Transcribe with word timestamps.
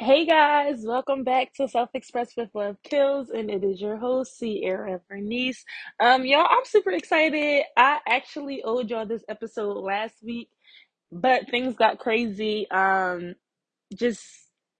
Hey 0.00 0.26
guys, 0.26 0.84
welcome 0.84 1.24
back 1.24 1.54
to 1.54 1.66
Self 1.66 1.90
Express 1.92 2.36
with 2.36 2.52
Lovekillz, 2.52 3.30
and 3.34 3.50
it 3.50 3.64
is 3.64 3.80
your 3.80 3.96
host, 3.96 4.38
Sierra 4.38 5.00
Bernice. 5.08 5.64
Um, 5.98 6.24
y'all, 6.24 6.46
I'm 6.48 6.64
super 6.64 6.92
excited. 6.92 7.64
I 7.76 7.98
actually 8.08 8.62
owed 8.62 8.90
y'all 8.90 9.06
this 9.06 9.24
episode 9.28 9.78
last 9.78 10.14
week, 10.22 10.50
but 11.10 11.50
things 11.50 11.74
got 11.74 11.98
crazy. 11.98 12.70
Um, 12.70 13.34
just 13.92 14.24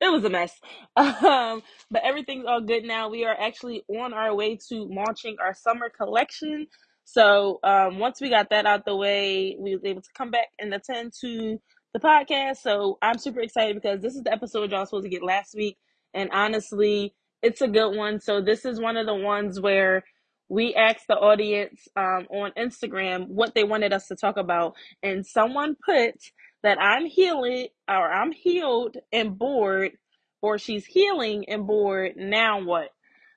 it 0.01 0.09
was 0.09 0.23
a 0.25 0.31
mess. 0.31 0.55
Um, 0.97 1.65
but 1.91 2.05
everything's 2.05 2.47
all 2.47 2.61
good 2.61 2.85
now. 2.85 3.09
We 3.09 3.25
are 3.25 3.37
actually 3.37 3.83
on 3.89 4.15
our 4.15 4.33
way 4.37 4.57
to 4.69 4.85
launching 4.85 5.35
our 5.43 5.53
summer 5.53 5.91
collection. 5.91 6.69
So 7.05 7.59
um, 7.65 7.99
once 7.99 8.21
we 8.21 8.31
got 8.31 8.51
that 8.51 8.67
out 8.67 8.85
the 8.85 8.95
way, 8.95 9.57
we 9.59 9.75
was 9.75 9.85
able 9.85 10.03
to 10.03 10.11
come 10.17 10.31
back 10.31 10.47
and 10.61 10.73
attend 10.73 11.13
to 11.23 11.59
the 11.93 12.01
podcast. 12.01 12.59
So 12.59 12.99
I'm 13.03 13.19
super 13.19 13.41
excited 13.41 13.75
because 13.75 14.01
this 14.01 14.15
is 14.15 14.23
the 14.23 14.33
episode 14.33 14.71
y'all 14.71 14.87
supposed 14.87 15.05
to 15.05 15.11
get 15.11 15.23
last 15.23 15.55
week, 15.55 15.77
and 16.15 16.31
honestly, 16.33 17.15
it's 17.43 17.61
a 17.61 17.69
good 17.69 17.97
one. 17.97 18.21
So 18.21 18.41
this 18.41 18.65
is 18.65 18.81
one 18.81 18.97
of 18.97 19.07
the 19.07 19.15
ones 19.15 19.61
where 19.61 20.05
we 20.49 20.75
asked 20.75 21.07
the 21.09 21.17
audience 21.17 21.89
um, 21.95 22.27
on 22.31 22.53
Instagram 22.59 23.29
what 23.29 23.55
they 23.55 23.65
wanted 23.65 23.93
us 23.93 24.09
to 24.09 24.17
talk 24.17 24.37
about, 24.37 24.75
and 25.03 25.27
someone 25.27 25.77
put 25.85 26.15
that 26.63 26.81
I'm 26.81 27.07
healing 27.07 27.69
or 27.89 28.13
I'm 28.13 28.33
healed 28.33 28.97
and 29.13 29.39
bored, 29.39 29.93
or 30.43 30.59
she's 30.59 30.87
healing 30.87 31.49
and 31.49 31.67
bored. 31.67 32.15
Now 32.17 32.63
what? 32.63 32.89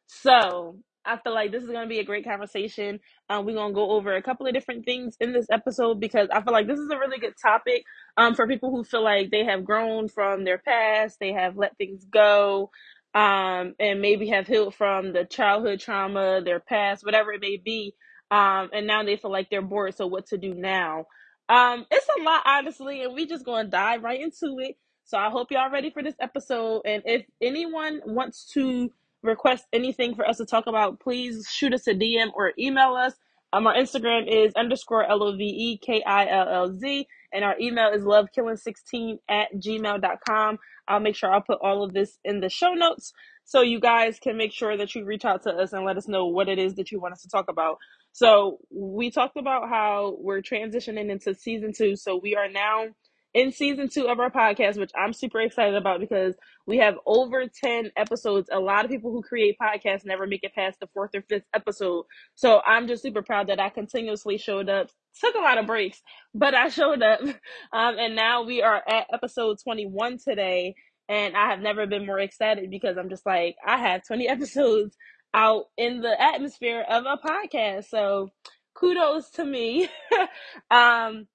So 0.08 0.78
I 1.06 1.18
feel 1.18 1.34
like 1.34 1.52
this 1.52 1.64
is 1.64 1.70
going 1.70 1.84
to 1.84 1.90
be 1.90 2.00
a 2.00 2.04
great 2.04 2.26
conversation. 2.26 3.00
Um, 3.30 3.46
we're 3.46 3.56
going 3.56 3.72
to 3.72 3.76
go 3.76 3.92
over 3.92 4.16
a 4.16 4.22
couple 4.22 4.48
of 4.48 4.54
different 4.54 4.86
things 4.86 5.18
in 5.20 5.34
this 5.34 5.48
episode 5.52 6.00
because 6.00 6.30
I 6.32 6.42
feel 6.42 6.54
like 6.54 6.68
this 6.68 6.80
is 6.80 6.90
a 6.92 6.98
really 6.98 7.20
good 7.20 7.34
topic 7.42 7.84
um, 8.18 8.36
for 8.36 8.48
people 8.48 8.72
who 8.72 8.84
feel 8.84 9.04
like 9.04 9.32
they 9.32 9.46
have 9.46 9.66
grown 9.66 10.08
from 10.08 10.44
their 10.44 10.60
past, 10.60 11.18
they 11.20 11.34
have 11.34 11.58
let 11.58 11.78
things 11.78 12.06
go, 12.06 12.72
um, 13.14 13.74
and 13.80 14.02
maybe 14.02 14.28
have 14.30 14.48
healed 14.48 14.76
from 14.76 15.14
the 15.14 15.26
childhood 15.26 15.80
trauma, 15.80 16.42
their 16.42 16.60
past, 16.60 17.04
whatever 17.04 17.32
it 17.34 17.42
may 17.42 17.58
be. 17.58 17.96
Um, 18.30 18.70
and 18.72 18.88
now 18.88 19.04
they 19.04 19.18
feel 19.18 19.32
like 19.32 19.50
they're 19.50 19.62
bored. 19.62 19.96
So, 19.96 20.08
what 20.08 20.28
to 20.28 20.38
do 20.38 20.54
now? 20.54 21.06
Um, 21.50 21.86
it's 21.92 22.08
a 22.18 22.24
lot, 22.24 22.44
honestly, 22.46 23.04
and 23.04 23.14
we 23.14 23.26
just 23.26 23.44
gonna 23.44 23.68
dive 23.68 24.04
right 24.04 24.22
into 24.22 24.60
it. 24.60 24.78
So 25.04 25.18
I 25.18 25.30
hope 25.30 25.52
y'all 25.52 25.70
ready 25.70 25.90
for 25.90 26.02
this 26.02 26.16
episode. 26.22 26.84
And 26.86 27.04
if 27.06 27.26
anyone 27.42 28.00
wants 28.06 28.50
to 28.54 28.94
request 29.24 29.66
anything 29.74 30.16
for 30.16 30.28
us 30.28 30.38
to 30.38 30.46
talk 30.46 30.68
about, 30.68 31.00
please 31.00 31.48
shoot 31.50 31.74
us 31.74 31.88
a 31.88 31.94
DM 31.94 32.32
or 32.36 32.54
email 32.58 32.96
us. 32.96 33.14
Um, 33.54 33.68
our 33.68 33.76
Instagram 33.76 34.28
is 34.28 34.54
underscore 34.56 35.04
L 35.04 35.24
O 35.24 35.36
V 35.36 35.44
E 35.44 35.78
K 35.78 36.02
I 36.06 36.28
L 36.28 36.48
L 36.50 36.74
Z, 36.74 37.06
and 37.34 37.44
our 37.44 37.60
email 37.60 37.90
is 37.90 38.04
lovekilling16 38.04 39.18
at 39.30 39.48
gmail.com. 39.56 40.58
I'll 40.88 41.00
make 41.00 41.16
sure 41.16 41.34
I'll 41.34 41.42
put 41.42 41.60
all 41.62 41.84
of 41.84 41.94
this 41.94 42.18
in 42.24 42.40
the 42.40 42.50
show 42.50 42.74
notes 42.74 43.12
so 43.44 43.62
you 43.62 43.80
guys 43.80 44.20
can 44.20 44.38
make 44.38 44.54
sure 44.54 44.78
that 44.78 44.96
you 44.96 45.04
reach 45.04 45.26
out 45.26 45.44
to 45.44 45.52
us 45.52 45.74
and 45.74 45.86
let 45.86 45.98
us 45.98 46.08
know 46.08 46.28
what 46.28 46.48
it 46.48 46.60
is 46.60 46.76
that 46.76 46.92
you 46.92 47.02
want 47.02 47.14
us 47.14 47.22
to 47.22 47.30
talk 47.30 47.46
about. 47.50 47.78
So 48.14 48.60
we 48.70 49.12
talked 49.12 49.38
about 49.38 49.70
how 49.70 50.16
we're 50.20 50.42
transitioning 50.42 51.10
into 51.10 51.34
season 51.34 51.74
two. 51.76 51.96
So 51.96 52.20
we 52.22 52.36
are 52.36 52.50
now 52.50 52.88
in 53.34 53.52
season 53.52 53.88
two 53.90 54.08
of 54.08 54.20
our 54.20 54.30
podcast, 54.30 54.78
which 54.78 54.92
I'm 54.96 55.14
super 55.14 55.40
excited 55.40 55.76
about 55.76 56.00
because 56.00 56.36
we 56.66 56.78
have 56.78 56.96
over 57.06 57.46
10 57.48 57.92
episodes. 57.96 58.50
A 58.52 58.60
lot 58.60 58.84
of 58.84 58.92
people 58.92 59.12
who 59.12 59.22
create 59.22 59.58
podcasts 59.62 60.06
never 60.06 60.28
make 60.28 60.44
it 60.44 60.54
past 60.54 60.80
the 60.80 60.88
fourth 60.94 61.12
or 61.16 61.22
fifth 61.22 61.46
episode. 61.54 62.06
So 62.36 62.62
I'm 62.66 62.88
just 62.88 63.04
super 63.04 63.22
proud 63.22 63.48
that 63.48 63.60
I 63.60 63.70
continuously 63.70 64.38
showed 64.38 64.70
up. 64.70 64.90
Took 65.20 65.36
a 65.36 65.40
lot 65.40 65.58
of 65.58 65.68
breaks, 65.68 66.02
but 66.34 66.54
I 66.54 66.70
showed 66.70 67.02
up. 67.02 67.22
Um, 67.74 67.96
and 67.98 68.16
now 68.16 68.44
we 68.44 68.62
are 68.62 68.82
at 68.88 69.08
episode 69.14 69.58
21 69.64 70.18
today. 70.18 70.76
And 71.08 71.36
I 71.36 71.50
have 71.50 71.60
never 71.60 71.88
been 71.88 72.06
more 72.06 72.20
excited 72.20 72.70
because 72.70 72.98
I'm 72.98 73.10
just 73.10 73.26
like, 73.26 73.56
I 73.66 73.78
have 73.78 74.06
20 74.06 74.28
episodes 74.30 74.96
out 75.34 75.66
in 75.78 76.02
the 76.02 76.22
atmosphere 76.22 76.84
of 76.88 77.06
a 77.06 77.18
podcast. 77.18 77.86
So 77.86 78.30
kudos 78.74 79.30
to 79.32 79.46
me. 79.46 79.90
um, 80.72 81.28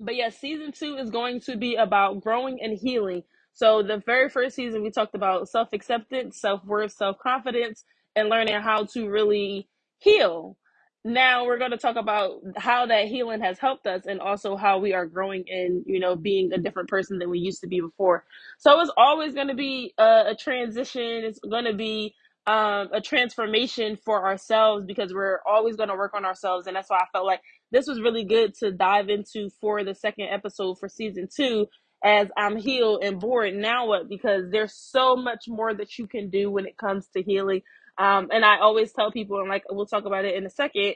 but 0.00 0.16
yeah, 0.16 0.30
season 0.30 0.72
two 0.72 0.96
is 0.96 1.10
going 1.10 1.40
to 1.42 1.56
be 1.56 1.76
about 1.76 2.22
growing 2.22 2.60
and 2.62 2.78
healing. 2.78 3.22
So 3.54 3.82
the 3.82 4.02
very 4.06 4.28
first 4.28 4.56
season 4.56 4.82
we 4.82 4.90
talked 4.90 5.14
about 5.14 5.48
self 5.48 5.70
acceptance, 5.72 6.40
self 6.40 6.64
worth, 6.64 6.92
self 6.92 7.18
confidence, 7.18 7.84
and 8.16 8.28
learning 8.28 8.60
how 8.60 8.84
to 8.94 9.08
really 9.08 9.68
heal. 9.98 10.56
Now 11.04 11.46
we're 11.46 11.58
going 11.58 11.70
to 11.70 11.78
talk 11.78 11.96
about 11.96 12.40
how 12.56 12.86
that 12.86 13.06
healing 13.06 13.40
has 13.40 13.58
helped 13.58 13.86
us 13.86 14.02
and 14.06 14.20
also 14.20 14.56
how 14.56 14.78
we 14.78 14.92
are 14.94 15.06
growing 15.06 15.44
in, 15.46 15.84
you 15.86 16.00
know, 16.00 16.16
being 16.16 16.52
a 16.52 16.58
different 16.58 16.88
person 16.88 17.18
than 17.18 17.30
we 17.30 17.38
used 17.38 17.60
to 17.62 17.68
be 17.68 17.80
before. 17.80 18.24
So 18.58 18.80
it's 18.80 18.90
always 18.96 19.34
going 19.34 19.48
to 19.48 19.54
be 19.54 19.94
a, 19.98 20.30
a 20.30 20.36
transition. 20.38 21.02
It's 21.24 21.38
going 21.40 21.64
to 21.64 21.74
be 21.74 22.14
um, 22.46 22.88
a 22.92 23.00
transformation 23.00 23.96
for 24.04 24.26
ourselves 24.26 24.84
because 24.86 25.14
we're 25.14 25.40
always 25.46 25.76
going 25.76 25.90
to 25.90 25.94
work 25.96 26.14
on 26.14 26.24
ourselves. 26.24 26.66
And 26.66 26.76
that's 26.76 26.90
why 26.90 26.98
I 26.98 27.06
felt 27.12 27.26
like 27.26 27.40
this 27.70 27.86
was 27.86 28.00
really 28.00 28.24
good 28.24 28.54
to 28.56 28.72
dive 28.72 29.08
into 29.08 29.50
for 29.60 29.84
the 29.84 29.94
second 29.94 30.28
episode 30.30 30.78
for 30.78 30.88
season 30.88 31.28
two 31.34 31.66
as 32.04 32.28
I'm 32.36 32.56
healed 32.56 33.02
and 33.02 33.20
bored. 33.20 33.54
Now 33.54 33.86
what? 33.88 34.08
Because 34.08 34.44
there's 34.50 34.74
so 34.74 35.16
much 35.16 35.44
more 35.48 35.74
that 35.74 35.98
you 35.98 36.06
can 36.06 36.30
do 36.30 36.50
when 36.50 36.66
it 36.66 36.78
comes 36.78 37.08
to 37.16 37.22
healing. 37.22 37.62
Um, 37.98 38.28
and 38.32 38.44
I 38.44 38.58
always 38.58 38.92
tell 38.92 39.10
people, 39.10 39.40
and 39.40 39.48
like 39.48 39.64
we'll 39.70 39.86
talk 39.86 40.04
about 40.04 40.24
it 40.24 40.36
in 40.36 40.46
a 40.46 40.50
second, 40.50 40.94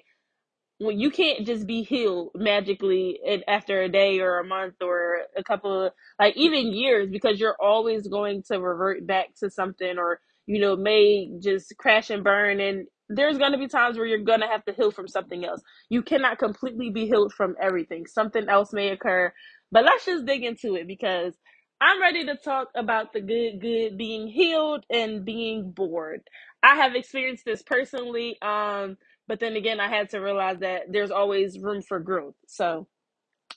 well, 0.80 0.92
you 0.92 1.10
can't 1.10 1.46
just 1.46 1.66
be 1.66 1.82
healed 1.82 2.30
magically 2.34 3.18
in, 3.24 3.42
after 3.46 3.82
a 3.82 3.88
day 3.88 4.20
or 4.20 4.38
a 4.38 4.44
month 4.44 4.74
or 4.80 5.18
a 5.36 5.44
couple 5.44 5.86
of 5.86 5.92
like 6.18 6.36
even 6.36 6.72
years 6.72 7.08
because 7.10 7.38
you're 7.38 7.56
always 7.60 8.08
going 8.08 8.42
to 8.50 8.60
revert 8.60 9.06
back 9.06 9.28
to 9.40 9.50
something 9.50 9.98
or 9.98 10.20
you 10.46 10.60
know 10.60 10.76
may 10.76 11.30
just 11.40 11.72
crash 11.78 12.10
and 12.10 12.24
burn 12.24 12.60
and 12.60 12.86
there's 13.08 13.38
going 13.38 13.52
to 13.52 13.58
be 13.58 13.68
times 13.68 13.98
where 13.98 14.06
you're 14.06 14.18
going 14.20 14.40
to 14.40 14.46
have 14.48 14.64
to 14.66 14.72
heal 14.72 14.90
from 14.92 15.08
something 15.08 15.44
else. 15.44 15.62
You 15.90 16.02
cannot 16.02 16.38
completely 16.38 16.90
be 16.90 17.06
healed 17.06 17.32
from 17.34 17.56
everything. 17.60 18.06
Something 18.06 18.48
else 18.48 18.72
may 18.72 18.90
occur 18.90 19.32
but 19.72 19.84
let's 19.84 20.06
just 20.06 20.26
dig 20.26 20.44
into 20.44 20.76
it 20.76 20.86
because 20.86 21.34
i'm 21.80 22.00
ready 22.00 22.24
to 22.26 22.36
talk 22.36 22.68
about 22.76 23.12
the 23.12 23.20
good 23.20 23.60
good 23.60 23.98
being 23.98 24.28
healed 24.28 24.84
and 24.90 25.24
being 25.24 25.72
bored. 25.72 26.22
I 26.62 26.76
have 26.76 26.94
experienced 26.96 27.44
this 27.44 27.62
personally 27.62 28.38
um 28.42 28.96
but 29.28 29.40
then 29.40 29.56
again, 29.56 29.78
I 29.78 29.88
had 29.90 30.10
to 30.10 30.20
realize 30.20 30.60
that 30.60 30.84
there's 30.90 31.10
always 31.10 31.58
room 31.58 31.82
for 31.82 32.00
growth. 32.00 32.34
So, 32.46 32.88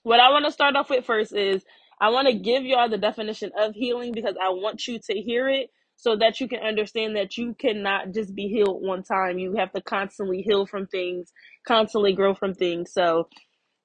what 0.03 0.19
I 0.19 0.29
want 0.31 0.45
to 0.45 0.51
start 0.51 0.75
off 0.75 0.89
with 0.89 1.05
first 1.05 1.35
is 1.35 1.63
I 2.01 2.09
want 2.09 2.27
to 2.27 2.35
give 2.35 2.65
y'all 2.65 2.89
the 2.89 2.97
definition 2.97 3.51
of 3.57 3.75
healing 3.75 4.13
because 4.13 4.35
I 4.41 4.49
want 4.49 4.87
you 4.87 4.99
to 4.99 5.13
hear 5.21 5.49
it 5.49 5.69
so 5.95 6.15
that 6.17 6.39
you 6.39 6.47
can 6.47 6.59
understand 6.59 7.15
that 7.15 7.37
you 7.37 7.55
cannot 7.55 8.13
just 8.13 8.35
be 8.35 8.47
healed 8.47 8.83
one 8.83 9.03
time. 9.03 9.39
You 9.39 9.55
have 9.57 9.71
to 9.73 9.81
constantly 9.81 10.41
heal 10.41 10.65
from 10.65 10.87
things, 10.87 11.31
constantly 11.67 12.13
grow 12.13 12.33
from 12.33 12.53
things. 12.53 12.91
So, 12.93 13.29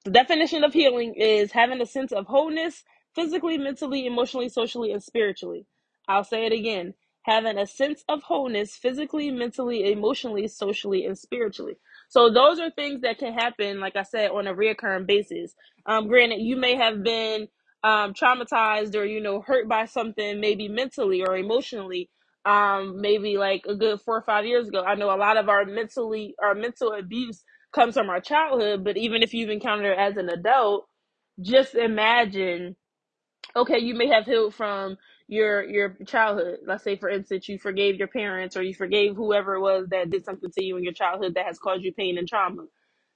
the 0.05 0.11
definition 0.11 0.65
of 0.65 0.73
healing 0.73 1.15
is 1.15 1.53
having 1.53 1.81
a 1.81 1.87
sense 1.87 2.13
of 2.13 2.27
wholeness 2.27 2.85
physically, 3.15 3.59
mentally, 3.59 4.07
emotionally, 4.07 4.49
socially, 4.49 4.93
and 4.93 5.03
spiritually. 5.03 5.67
I'll 6.09 6.25
say 6.25 6.47
it 6.47 6.53
again 6.53 6.95
having 7.23 7.59
a 7.59 7.67
sense 7.67 8.03
of 8.09 8.23
wholeness 8.23 8.77
physically, 8.77 9.31
mentally, 9.31 9.93
emotionally, 9.93 10.49
socially, 10.49 11.05
and 11.05 11.19
spiritually. 11.19 11.75
So, 12.09 12.31
those 12.33 12.59
are 12.59 12.71
things 12.71 13.03
that 13.03 13.19
can 13.19 13.35
happen, 13.35 13.79
like 13.79 13.97
I 13.97 14.03
said, 14.03 14.31
on 14.31 14.47
a 14.47 14.55
reoccurring 14.55 15.07
basis. 15.07 15.55
Um, 15.87 16.09
granted, 16.09 16.41
you 16.41 16.57
may 16.57 16.77
have 16.77 17.03
been 17.03 17.49
um, 17.85 18.15
traumatized 18.15 18.95
or, 18.95 19.05
you 19.05 19.21
know, 19.21 19.41
hurt 19.41 19.69
by 19.69 19.87
something, 19.87 20.41
maybe 20.41 20.69
mentally 20.69 21.23
or 21.23 21.37
emotionally. 21.37 22.11
Um, 22.47 23.01
maybe 23.01 23.37
like 23.39 23.67
a 23.69 23.75
good 23.75 24.01
four 24.01 24.17
or 24.17 24.23
five 24.23 24.47
years 24.47 24.69
ago. 24.69 24.83
I 24.83 24.95
know 24.95 25.15
a 25.15 25.19
lot 25.19 25.37
of 25.37 25.49
our 25.51 25.65
mentally, 25.67 26.35
our 26.43 26.55
mental 26.55 26.93
abuse 26.95 27.45
comes 27.73 27.95
from 27.95 28.11
our 28.11 28.21
childhood, 28.21 28.85
but 28.85 28.97
even 28.97 29.23
if 29.23 29.35
you've 29.35 29.51
encountered 29.51 29.93
it 29.93 29.99
as 29.99 30.17
an 30.17 30.29
adult, 30.31 30.87
just 31.41 31.75
imagine 31.75 32.77
okay, 33.57 33.79
you 33.79 33.95
may 33.95 34.09
have 34.09 34.25
healed 34.27 34.55
from 34.55 34.97
your 35.29 35.65
your 35.65 35.97
childhood. 36.07 36.59
Let's 36.67 36.85
say 36.85 36.97
for 36.97 37.09
instance 37.09 37.49
you 37.49 37.59
forgave 37.59 37.97
your 37.97 38.09
parents 38.09 38.57
or 38.57 38.63
you 38.63 38.75
forgave 38.75 39.17
whoever 39.17 39.55
it 39.57 39.61
was 39.61 39.89
that 39.91 40.11
did 40.11 40.25
something 40.25 40.51
to 40.51 40.65
you 40.65 40.77
in 40.77 40.85
your 40.85 40.93
childhood 40.93 41.35
that 41.35 41.47
has 41.47 41.59
caused 41.59 41.85
you 41.85 41.93
pain 41.93 42.19
and 42.19 42.29
trauma 42.29 42.65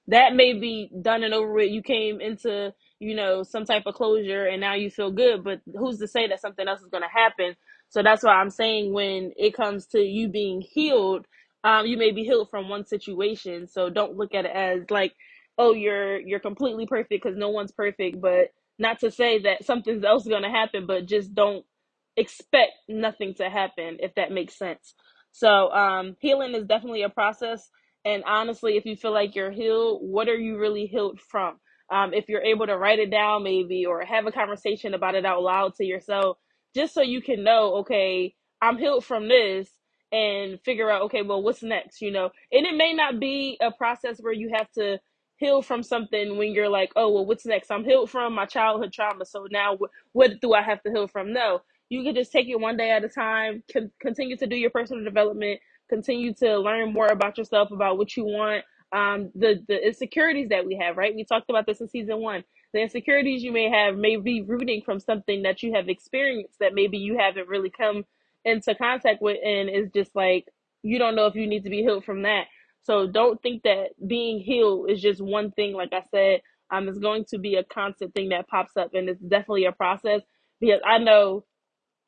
that 0.07 0.35
may 0.35 0.53
be 0.53 0.91
done 1.01 1.23
and 1.23 1.33
over 1.33 1.53
with. 1.53 1.71
You 1.71 1.81
came 1.81 2.21
into, 2.21 2.73
you 2.99 3.15
know, 3.15 3.43
some 3.43 3.65
type 3.65 3.83
of 3.85 3.95
closure 3.95 4.45
and 4.45 4.61
now 4.61 4.75
you 4.75 4.89
feel 4.89 5.11
good, 5.11 5.43
but 5.43 5.61
who's 5.77 5.99
to 5.99 6.07
say 6.07 6.27
that 6.27 6.41
something 6.41 6.67
else 6.67 6.81
is 6.81 6.89
going 6.89 7.03
to 7.03 7.09
happen? 7.09 7.55
So 7.89 8.03
that's 8.03 8.23
why 8.23 8.33
I'm 8.35 8.49
saying 8.49 8.93
when 8.93 9.31
it 9.37 9.55
comes 9.55 9.87
to 9.87 9.99
you 9.99 10.27
being 10.29 10.61
healed, 10.61 11.25
um, 11.63 11.85
you 11.85 11.97
may 11.97 12.11
be 12.11 12.23
healed 12.23 12.49
from 12.49 12.69
one 12.69 12.85
situation. 12.85 13.67
So 13.67 13.89
don't 13.89 14.17
look 14.17 14.33
at 14.35 14.45
it 14.45 14.51
as 14.55 14.81
like, 14.89 15.13
oh, 15.57 15.73
you're 15.73 16.19
you're 16.19 16.39
completely 16.41 16.85
perfect 16.87 17.09
because 17.23 17.37
no 17.37 17.49
one's 17.49 17.71
perfect. 17.71 18.21
But 18.21 18.49
not 18.79 18.99
to 19.01 19.11
say 19.11 19.39
that 19.43 19.65
something 19.65 20.03
else 20.05 20.23
is 20.23 20.29
going 20.29 20.43
to 20.43 20.49
happen, 20.49 20.85
but 20.87 21.05
just 21.07 21.33
don't 21.33 21.65
expect 22.17 22.73
nothing 22.89 23.33
to 23.35 23.49
happen 23.49 23.97
if 24.01 24.15
that 24.15 24.31
makes 24.31 24.57
sense. 24.57 24.95
So 25.31 25.71
um, 25.71 26.15
healing 26.19 26.55
is 26.55 26.65
definitely 26.65 27.03
a 27.03 27.09
process 27.09 27.69
and 28.05 28.23
honestly, 28.25 28.77
if 28.77 28.85
you 28.85 28.95
feel 28.95 29.13
like 29.13 29.35
you're 29.35 29.51
healed, 29.51 30.01
what 30.03 30.29
are 30.29 30.37
you 30.37 30.59
really 30.59 30.85
healed 30.85 31.19
from? 31.19 31.57
Um, 31.91 32.13
if 32.13 32.29
you're 32.29 32.41
able 32.43 32.67
to 32.67 32.77
write 32.77 32.99
it 32.99 33.11
down, 33.11 33.43
maybe, 33.43 33.85
or 33.85 34.03
have 34.05 34.27
a 34.27 34.31
conversation 34.31 34.93
about 34.93 35.15
it 35.15 35.25
out 35.25 35.41
loud 35.43 35.75
to 35.75 35.85
yourself, 35.85 36.37
just 36.75 36.93
so 36.93 37.01
you 37.01 37.21
can 37.21 37.43
know, 37.43 37.77
okay, 37.77 38.35
I'm 38.61 38.77
healed 38.77 39.05
from 39.05 39.27
this 39.27 39.69
and 40.11 40.59
figure 40.61 40.89
out, 40.89 41.03
okay, 41.03 41.21
well, 41.23 41.43
what's 41.43 41.63
next, 41.63 42.01
you 42.01 42.11
know? 42.11 42.29
And 42.51 42.65
it 42.65 42.75
may 42.75 42.93
not 42.93 43.19
be 43.19 43.57
a 43.61 43.71
process 43.71 44.19
where 44.19 44.33
you 44.33 44.51
have 44.55 44.71
to 44.73 44.99
heal 45.37 45.61
from 45.61 45.83
something 45.83 46.37
when 46.37 46.53
you're 46.53 46.69
like, 46.69 46.91
oh, 46.95 47.11
well, 47.11 47.25
what's 47.25 47.45
next? 47.45 47.71
I'm 47.71 47.83
healed 47.83 48.09
from 48.09 48.33
my 48.33 48.45
childhood 48.45 48.93
trauma. 48.93 49.25
So 49.25 49.47
now 49.51 49.77
what, 50.13 50.39
do 50.41 50.53
I 50.53 50.61
have 50.61 50.81
to 50.83 50.91
heal 50.91 51.07
from? 51.07 51.33
No, 51.33 51.61
you 51.89 52.03
can 52.03 52.15
just 52.15 52.31
take 52.31 52.47
it 52.47 52.59
one 52.59 52.77
day 52.77 52.91
at 52.91 53.03
a 53.03 53.09
time, 53.09 53.63
con- 53.71 53.91
continue 53.99 54.37
to 54.37 54.47
do 54.47 54.55
your 54.55 54.69
personal 54.69 55.03
development, 55.03 55.59
continue 55.89 56.33
to 56.35 56.57
learn 56.59 56.93
more 56.93 57.07
about 57.07 57.37
yourself, 57.37 57.71
about 57.71 57.97
what 57.97 58.17
you 58.17 58.25
want. 58.25 58.63
Um, 58.93 59.31
the, 59.35 59.63
the 59.67 59.85
insecurities 59.87 60.49
that 60.49 60.65
we 60.65 60.77
have, 60.81 60.97
right? 60.97 61.15
We 61.15 61.25
talked 61.25 61.49
about 61.49 61.65
this 61.65 61.81
in 61.81 61.89
season 61.89 62.19
one. 62.21 62.43
The 62.73 62.81
insecurities 62.81 63.43
you 63.43 63.51
may 63.51 63.69
have 63.69 63.97
may 63.97 64.17
be 64.17 64.41
rooting 64.43 64.81
from 64.85 64.99
something 64.99 65.43
that 65.43 65.63
you 65.63 65.73
have 65.73 65.89
experienced 65.89 66.59
that 66.59 66.73
maybe 66.75 66.97
you 66.97 67.17
haven't 67.19 67.49
really 67.49 67.71
come 67.71 68.05
into 68.45 68.75
contact 68.75 69.21
with, 69.21 69.37
and 69.43 69.69
it's 69.69 69.91
just 69.93 70.15
like 70.15 70.45
you 70.83 70.99
don't 70.99 71.15
know 71.15 71.27
if 71.27 71.35
you 71.35 71.47
need 71.47 71.63
to 71.65 71.69
be 71.71 71.81
healed 71.81 72.05
from 72.05 72.23
that 72.23 72.45
so 72.83 73.07
don't 73.07 73.41
think 73.41 73.63
that 73.63 73.89
being 74.07 74.39
healed 74.39 74.89
is 74.89 75.01
just 75.01 75.21
one 75.21 75.51
thing. 75.51 75.73
Like 75.73 75.93
I 75.93 76.03
said, 76.11 76.41
um, 76.71 76.87
it's 76.89 76.99
going 76.99 77.25
to 77.29 77.37
be 77.39 77.55
a 77.55 77.63
constant 77.63 78.13
thing 78.13 78.29
that 78.29 78.47
pops 78.47 78.77
up, 78.77 78.93
and 78.93 79.09
it's 79.09 79.21
definitely 79.21 79.65
a 79.65 79.71
process 79.71 80.21
because 80.59 80.81
I 80.85 80.97
know 80.99 81.45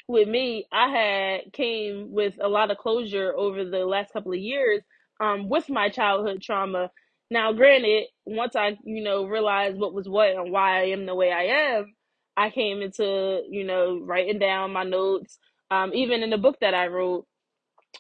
with 0.07 0.27
me, 0.27 0.68
I 0.71 0.89
had 0.89 1.54
came 1.54 2.12
with 2.12 2.36
a 2.42 2.48
lot 2.50 2.71
of 2.71 2.77
closure 2.77 3.33
over 3.36 3.65
the 3.65 3.86
last 3.86 4.13
couple 4.13 4.33
of 4.33 4.39
years, 4.39 4.81
um, 5.19 5.50
with 5.50 5.69
my 5.69 5.89
childhood 5.89 6.42
trauma. 6.42 6.92
Now, 7.31 7.54
granted, 7.54 8.06
once 8.25 8.56
I 8.56 8.77
you 8.86 9.04
know 9.04 9.25
realized 9.25 9.77
what 9.77 9.94
was 9.94 10.09
what 10.09 10.30
and 10.30 10.51
why 10.51 10.81
I 10.81 10.86
am 10.88 11.06
the 11.06 11.15
way 11.15 11.31
I 11.31 11.75
am, 11.75 11.95
I 12.38 12.51
came 12.51 12.81
into 12.81 13.44
you 13.50 13.65
know 13.65 14.00
writing 14.01 14.39
down 14.39 14.74
my 14.74 14.83
notes. 14.83 15.39
Um, 15.71 15.94
even 15.94 16.24
in 16.24 16.30
the 16.31 16.38
book 16.38 16.57
that 16.62 16.74
I 16.75 16.88
wrote, 16.88 17.27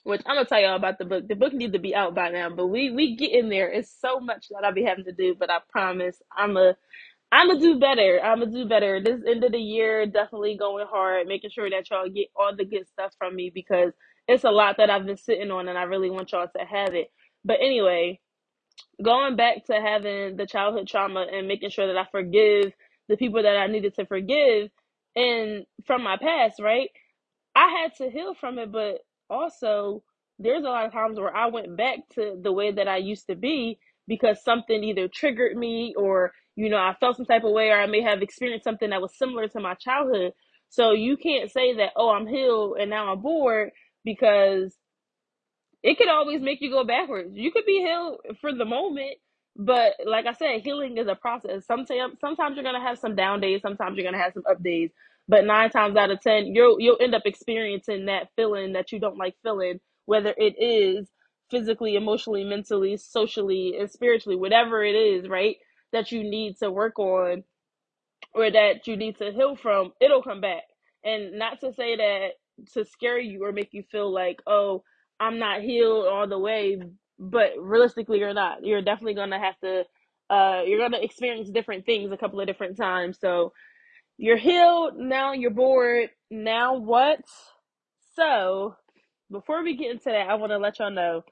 which 0.03 0.21
I'm 0.25 0.35
gonna 0.37 0.45
tell 0.47 0.61
y'all 0.61 0.75
about 0.75 0.99
the 0.99 1.05
book. 1.05 1.27
The 1.27 1.35
book 1.35 1.53
needs 1.53 1.73
to 1.73 1.79
be 1.79 1.95
out 1.95 2.15
by 2.15 2.29
now, 2.29 2.49
but 2.49 2.67
we 2.67 2.91
we 2.91 3.15
get 3.15 3.31
in 3.31 3.49
there. 3.49 3.69
It's 3.71 3.93
so 4.01 4.19
much 4.19 4.47
that 4.49 4.63
I'll 4.65 4.73
be 4.73 4.83
having 4.83 5.05
to 5.05 5.13
do, 5.13 5.35
but 5.39 5.51
I 5.51 5.59
promise 5.71 6.21
I'm 6.35 6.57
a 6.57 6.75
I'm 7.31 7.47
gonna 7.49 7.59
do 7.59 7.79
better. 7.79 8.21
I'm 8.23 8.39
gonna 8.39 8.51
do 8.51 8.65
better. 8.67 9.01
This 9.03 9.21
end 9.27 9.43
of 9.43 9.51
the 9.53 9.59
year, 9.59 10.05
definitely 10.07 10.57
going 10.57 10.87
hard, 10.89 11.27
making 11.27 11.51
sure 11.51 11.69
that 11.69 11.89
y'all 11.91 12.09
get 12.09 12.29
all 12.35 12.55
the 12.55 12.65
good 12.65 12.87
stuff 12.87 13.13
from 13.19 13.35
me 13.35 13.51
because 13.53 13.93
it's 14.27 14.45
a 14.45 14.51
lot 14.51 14.77
that 14.77 14.89
I've 14.89 15.05
been 15.05 15.17
sitting 15.17 15.51
on, 15.51 15.67
and 15.69 15.77
I 15.77 15.83
really 15.83 16.09
want 16.11 16.31
y'all 16.33 16.47
to 16.57 16.65
have 16.65 16.95
it. 16.95 17.11
But 17.45 17.59
anyway, 17.61 18.19
going 19.03 19.35
back 19.35 19.65
to 19.67 19.75
having 19.81 20.37
the 20.37 20.45
childhood 20.47 20.87
trauma 20.87 21.27
and 21.31 21.47
making 21.47 21.69
sure 21.71 21.87
that 21.87 21.97
I 21.97 22.07
forgive 22.11 22.73
the 23.09 23.17
people 23.17 23.43
that 23.43 23.57
I 23.57 23.67
needed 23.67 23.95
to 23.95 24.05
forgive 24.05 24.69
and 25.15 25.65
from 25.85 26.03
my 26.03 26.17
past, 26.17 26.59
right? 26.59 26.89
I 27.55 27.69
had 27.81 27.95
to 27.97 28.11
heal 28.11 28.35
from 28.35 28.59
it, 28.59 28.71
but 28.71 28.99
also 29.29 30.03
there's 30.39 30.63
a 30.63 30.69
lot 30.69 30.85
of 30.85 30.93
times 30.93 31.19
where 31.19 31.35
I 31.35 31.47
went 31.47 31.77
back 31.77 31.99
to 32.15 32.39
the 32.41 32.51
way 32.53 32.71
that 32.71 32.87
I 32.87 32.97
used 32.97 33.27
to 33.27 33.35
be 33.35 33.79
because 34.07 34.43
something 34.43 34.83
either 34.83 35.07
triggered 35.07 35.57
me 35.57 35.95
or 35.97 36.33
you 36.57 36.69
know 36.69 36.77
I 36.79 36.95
felt 36.99 37.17
some 37.17 37.27
type 37.27 37.45
of 37.45 37.53
way 37.53 37.69
or 37.71 37.79
I 37.81 37.87
may 37.87 38.03
have 38.03 38.23
experienced 38.23 38.65
something 38.65 38.91
that 38.91 39.01
was 39.03 39.17
similar 39.17 39.49
to 39.49 39.61
my 39.61 39.75
childhood. 39.75 40.33
So 40.71 40.93
you 40.93 41.17
can't 41.17 41.51
say 41.51 41.75
that 41.77 41.91
oh 41.97 42.11
I'm 42.11 42.27
healed 42.27 42.77
and 42.79 42.91
now 42.91 43.13
I'm 43.13 43.21
bored 43.21 43.71
because 44.05 44.75
it 45.83 45.97
could 45.97 46.09
always 46.09 46.41
make 46.41 46.61
you 46.61 46.69
go 46.71 46.83
backwards. 46.83 47.31
You 47.35 47.51
could 47.51 47.65
be 47.65 47.79
healed 47.79 48.19
for 48.41 48.53
the 48.53 48.65
moment, 48.65 49.15
but 49.55 49.93
like 50.05 50.25
I 50.25 50.33
said, 50.33 50.61
healing 50.63 50.97
is 50.97 51.07
a 51.07 51.15
process. 51.15 51.65
Sometimes 51.65 52.15
sometimes 52.19 52.55
you're 52.55 52.63
gonna 52.65 52.81
have 52.81 52.99
some 52.99 53.15
down 53.15 53.39
days, 53.41 53.61
sometimes 53.61 53.97
you're 53.97 54.05
gonna 54.05 54.23
have 54.23 54.33
some 54.33 54.43
up 54.49 54.61
days. 54.61 54.91
But 55.27 55.45
nine 55.45 55.69
times 55.69 55.95
out 55.95 56.11
of 56.11 56.21
ten, 56.21 56.47
you'll 56.55 56.79
you'll 56.81 56.97
end 57.01 57.15
up 57.15 57.23
experiencing 57.25 58.05
that 58.07 58.29
feeling 58.35 58.73
that 58.73 58.91
you 58.91 58.99
don't 58.99 59.17
like 59.17 59.35
feeling, 59.43 59.79
whether 60.05 60.33
it 60.37 60.55
is 60.61 61.07
physically, 61.49 61.95
emotionally, 61.95 62.43
mentally, 62.43 62.97
socially, 62.97 63.77
and 63.79 63.89
spiritually, 63.89 64.35
whatever 64.35 64.83
it 64.83 64.95
is, 64.95 65.27
right? 65.29 65.57
That 65.93 66.11
you 66.11 66.23
need 66.23 66.57
to 66.57 66.71
work 66.71 66.99
on 66.99 67.43
or 68.33 68.51
that 68.51 68.87
you 68.87 68.97
need 68.97 69.17
to 69.17 69.31
heal 69.31 69.55
from, 69.55 69.93
it'll 70.01 70.21
come 70.21 70.41
back. 70.41 70.63
And 71.03 71.39
not 71.39 71.59
to 71.61 71.73
say 71.73 71.95
that 71.95 72.29
to 72.73 72.85
scare 72.85 73.19
you 73.19 73.43
or 73.43 73.51
make 73.51 73.69
you 73.71 73.83
feel 73.91 74.11
like, 74.11 74.41
oh, 74.47 74.83
I'm 75.19 75.39
not 75.39 75.61
healed 75.61 76.07
all 76.07 76.27
the 76.27 76.37
way, 76.37 76.81
but 77.17 77.51
realistically, 77.59 78.19
you're 78.19 78.33
not. 78.33 78.65
You're 78.65 78.81
definitely 78.81 79.15
gonna 79.15 79.39
have 79.39 79.59
to, 79.59 79.83
uh, 80.29 80.63
you're 80.65 80.79
gonna 80.79 81.01
experience 81.01 81.49
different 81.49 81.85
things 81.85 82.11
a 82.11 82.17
couple 82.17 82.39
of 82.39 82.47
different 82.47 82.77
times. 82.77 83.17
So 83.19 83.53
you're 84.17 84.37
healed 84.37 84.97
now. 84.97 85.33
You're 85.33 85.51
bored 85.51 86.09
now. 86.29 86.75
What? 86.75 87.21
So 88.15 88.75
before 89.31 89.63
we 89.63 89.75
get 89.75 89.91
into 89.91 90.05
that, 90.05 90.29
I 90.29 90.35
want 90.35 90.51
to 90.51 90.57
let 90.57 90.79
y'all 90.79 90.91
know 90.91 91.23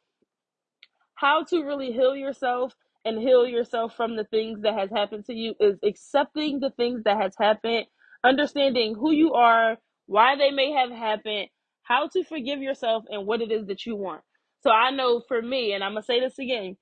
how 1.16 1.44
to 1.46 1.64
really 1.64 1.92
heal 1.92 2.16
yourself 2.16 2.76
and 3.06 3.20
heal 3.20 3.48
yourself 3.48 3.96
from 3.96 4.18
the 4.18 4.26
things 4.26 4.62
that 4.64 4.76
has 4.76 4.92
happened 4.92 5.26
to 5.26 5.34
you 5.36 5.56
is 5.62 5.78
accepting 5.84 6.62
the 6.62 6.72
things 6.72 7.04
that 7.06 7.18
has 7.22 7.36
happened 7.40 7.86
understanding 8.26 8.96
who 8.96 9.12
you 9.12 9.34
are 9.34 9.78
why 10.08 10.36
they 10.38 10.52
may 10.52 10.72
have 10.72 10.92
happened 10.92 11.48
how 11.84 12.08
to 12.10 12.24
forgive 12.26 12.62
yourself 12.62 13.06
and 13.10 13.28
what 13.28 13.42
it 13.42 13.52
is 13.52 13.68
that 13.68 13.86
you 13.86 13.96
want 13.96 14.22
so 14.64 14.72
i 14.72 14.92
know 14.92 15.22
for 15.28 15.42
me 15.42 15.74
and 15.74 15.84
i'm 15.84 15.92
gonna 15.94 16.04
say 16.04 16.20
this 16.22 16.40
again 16.40 16.78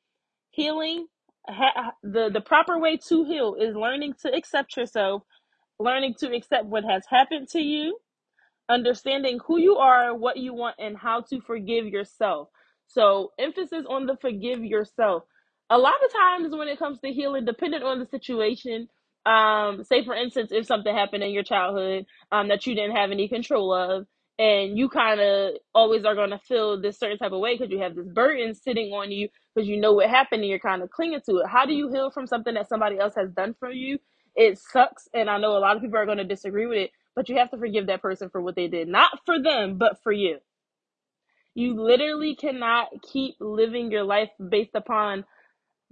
healing 0.52 1.08
ha- 1.48 1.94
the 2.04 2.30
the 2.34 2.42
proper 2.42 2.80
way 2.80 2.98
to 2.98 3.26
heal 3.26 3.56
is 3.60 3.76
learning 3.76 4.14
to 4.22 4.34
accept 4.36 4.78
yourself 4.78 5.24
learning 5.80 6.16
to 6.20 6.34
accept 6.36 6.66
what 6.66 6.84
has 6.86 7.04
happened 7.10 7.48
to 7.50 7.62
you 7.62 7.98
understanding 8.70 9.40
who 9.46 9.60
you 9.60 9.76
are, 9.78 10.16
what 10.16 10.38
you 10.38 10.54
want, 10.54 10.76
and 10.80 10.98
how 10.98 11.22
to 11.30 11.40
forgive 11.42 11.86
yourself. 11.88 12.50
So, 12.88 13.32
emphasis 13.40 13.86
on 13.90 14.06
the 14.06 14.18
forgive 14.18 14.64
yourself. 14.64 15.24
A 15.74 15.80
lot 15.80 15.96
of 16.06 16.14
times, 16.14 16.56
when 16.56 16.70
it 16.70 16.80
comes 16.80 17.00
to 17.02 17.12
healing, 17.12 17.46
depending 17.46 17.84
on 17.84 18.00
the 18.00 18.08
situation, 18.08 18.90
um, 19.26 19.84
say 19.86 20.06
for 20.06 20.16
instance, 20.16 20.52
if 20.54 20.68
something 20.68 20.96
happened 20.96 21.24
in 21.24 21.32
your 21.32 21.44
childhood 21.44 22.06
um, 22.32 22.50
that 22.50 22.68
you 22.68 22.76
didn't 22.76 22.96
have 22.96 23.12
any 23.12 23.28
control 23.30 23.74
of, 23.74 24.08
and 24.40 24.78
you 24.78 24.90
kind 24.90 25.22
of 25.22 25.56
always 25.76 26.06
are 26.06 26.16
going 26.16 26.32
to 26.32 26.40
feel 26.40 26.82
this 26.82 27.00
certain 27.00 27.18
type 27.18 27.34
of 27.34 27.42
way 27.42 27.56
because 27.58 27.72
you 27.72 27.80
have 27.80 27.96
this 27.96 28.08
burden 28.08 28.56
sitting 28.56 28.92
on 28.94 29.12
you 29.12 29.30
because 29.56 29.68
you 29.68 29.80
know 29.82 29.94
what 29.94 30.10
happened 30.10 30.44
and 30.44 30.50
you're 30.50 30.60
kind 30.60 30.84
of 30.84 30.92
clinging 30.92 31.22
to 31.28 31.38
it. 31.40 31.48
How 31.50 31.66
do 31.66 31.74
you 31.74 31.90
heal 31.92 32.12
from 32.12 32.28
something 32.28 32.56
that 32.56 32.70
somebody 32.70 33.00
else 33.00 33.16
has 33.18 33.32
done 33.32 33.56
for 33.60 33.72
you? 33.72 34.00
It 34.36 34.60
sucks, 34.60 35.10
and 35.14 35.30
I 35.30 35.40
know 35.40 35.58
a 35.58 35.60
lot 35.60 35.78
of 35.78 35.84
people 35.84 35.98
are 35.98 36.06
going 36.08 36.20
to 36.20 36.26
disagree 36.26 36.68
with 36.68 36.78
it 36.80 36.92
but 37.16 37.30
you 37.30 37.38
have 37.38 37.52
to 37.52 37.58
forgive 37.58 37.88
that 37.88 38.02
person 38.02 38.30
for 38.30 38.42
what 38.42 38.56
they 38.56 38.68
did. 38.68 38.88
Not 38.88 39.12
for 39.26 39.42
them, 39.42 39.78
but 39.78 40.02
for 40.04 40.12
you. 40.12 40.40
You 41.56 41.82
literally 41.82 42.36
cannot 42.36 42.90
keep 43.12 43.36
living 43.40 43.92
your 43.92 44.04
life 44.04 44.30
based 44.50 44.76
upon 44.76 45.26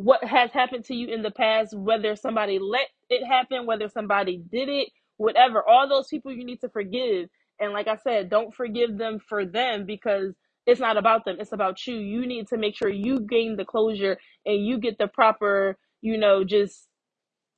what 0.03 0.23
has 0.23 0.51
happened 0.51 0.85
to 0.85 0.95
you 0.95 1.07
in 1.09 1.23
the 1.23 1.31
past, 1.31 1.77
whether 1.77 2.15
somebody 2.15 2.59
let 2.59 2.87
it 3.09 3.25
happen, 3.25 3.65
whether 3.67 3.89
somebody 3.89 4.43
did 4.51 4.69
it, 4.69 4.89
whatever. 5.17 5.63
All 5.67 5.89
those 5.89 6.07
people 6.09 6.31
you 6.33 6.45
need 6.45 6.61
to 6.61 6.69
forgive. 6.69 7.29
And 7.59 7.73
like 7.73 7.87
I 7.87 7.97
said, 7.97 8.29
don't 8.29 8.53
forgive 8.55 8.97
them 8.97 9.19
for 9.29 9.45
them 9.45 9.85
because 9.85 10.33
it's 10.67 10.81
not 10.81 10.97
about 10.97 11.25
them, 11.25 11.37
it's 11.39 11.53
about 11.53 11.85
you. 11.87 11.95
You 11.95 12.27
need 12.27 12.47
to 12.49 12.57
make 12.57 12.77
sure 12.77 12.89
you 12.89 13.21
gain 13.21 13.57
the 13.57 13.65
closure 13.65 14.17
and 14.45 14.65
you 14.65 14.79
get 14.79 14.97
the 14.99 15.07
proper, 15.07 15.77
you 16.01 16.17
know, 16.17 16.43
just 16.45 16.87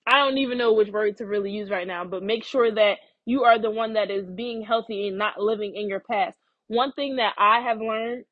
I 0.06 0.18
don't 0.20 0.38
even 0.38 0.58
know 0.58 0.74
which 0.74 0.90
word 0.90 1.18
to 1.18 1.26
really 1.26 1.52
use 1.52 1.70
right 1.70 1.88
now, 1.88 2.04
but 2.06 2.24
make 2.24 2.44
sure 2.44 2.72
that 2.74 2.98
you 3.26 3.44
are 3.44 3.58
the 3.60 3.72
one 3.72 3.94
that 3.94 4.12
is 4.12 4.30
being 4.30 4.62
healthy 4.64 5.08
and 5.08 5.18
not 5.18 5.40
living 5.40 5.76
in 5.76 5.88
your 5.88 6.02
past. 6.02 6.38
One 6.68 6.92
thing 6.92 7.18
that 7.18 7.34
I 7.38 7.62
have 7.62 7.80
learned 7.80 8.26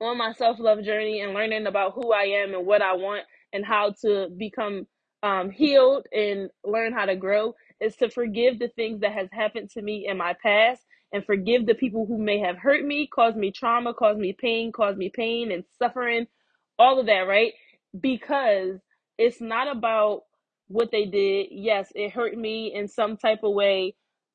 on 0.00 0.18
my 0.18 0.32
self 0.32 0.58
love 0.60 0.82
journey 0.84 1.20
and 1.20 1.34
learning 1.34 1.66
about 1.66 1.94
who 1.94 2.12
I 2.12 2.24
am 2.24 2.54
and 2.54 2.66
what 2.66 2.82
I 2.82 2.94
want 2.94 3.24
and 3.52 3.64
how 3.64 3.94
to 4.02 4.28
become 4.36 4.86
um, 5.22 5.50
healed 5.50 6.06
and 6.12 6.50
learn 6.64 6.92
how 6.92 7.06
to 7.06 7.16
grow 7.16 7.54
is 7.80 7.96
to 7.96 8.10
forgive 8.10 8.58
the 8.58 8.68
things 8.68 9.00
that 9.00 9.12
has 9.12 9.28
happened 9.32 9.70
to 9.70 9.82
me 9.82 10.06
in 10.08 10.16
my 10.16 10.34
past 10.42 10.82
and 11.12 11.24
forgive 11.24 11.66
the 11.66 11.74
people 11.74 12.06
who 12.06 12.18
may 12.18 12.38
have 12.38 12.58
hurt 12.58 12.84
me, 12.84 13.06
caused 13.06 13.36
me 13.36 13.50
trauma, 13.50 13.94
caused 13.94 14.18
me 14.18 14.34
pain, 14.38 14.72
caused 14.72 14.98
me 14.98 15.10
pain 15.14 15.50
and 15.52 15.64
suffering, 15.78 16.26
all 16.78 17.00
of 17.00 17.06
that, 17.06 17.22
right? 17.26 17.54
Because 17.98 18.78
it's 19.16 19.40
not 19.40 19.74
about 19.74 20.22
what 20.68 20.90
they 20.92 21.06
did. 21.06 21.48
Yes, 21.50 21.90
it 21.94 22.12
hurt 22.12 22.36
me 22.36 22.72
in 22.74 22.88
some 22.88 23.16
type 23.16 23.40
of 23.42 23.52
way, 23.54 23.94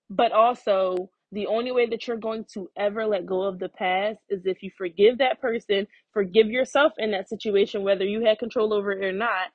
but 0.10 0.32
also 0.32 1.10
the 1.34 1.48
only 1.48 1.74
way 1.74 1.88
that 1.88 2.08
you're 2.08 2.18
going 2.18 2.46
to 2.56 2.72
ever 2.78 3.08
let 3.08 3.28
go 3.28 3.44
of 3.44 3.60
the 3.60 3.70
past 3.70 4.20
is 4.30 4.44
if 4.46 4.64
you 4.64 4.72
forgive 4.78 5.20
that 5.20 5.42
person, 5.42 5.88
forgive 6.14 6.48
yourself 6.50 6.94
in 7.00 7.12
that 7.14 7.30
situation, 7.30 7.84
whether 7.84 8.06
you 8.06 8.26
had 8.26 8.40
control 8.40 8.74
over 8.74 8.94
it 8.94 9.06
or 9.06 9.14
not. 9.14 9.50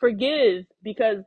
Forgive 0.00 0.66
because 0.82 1.24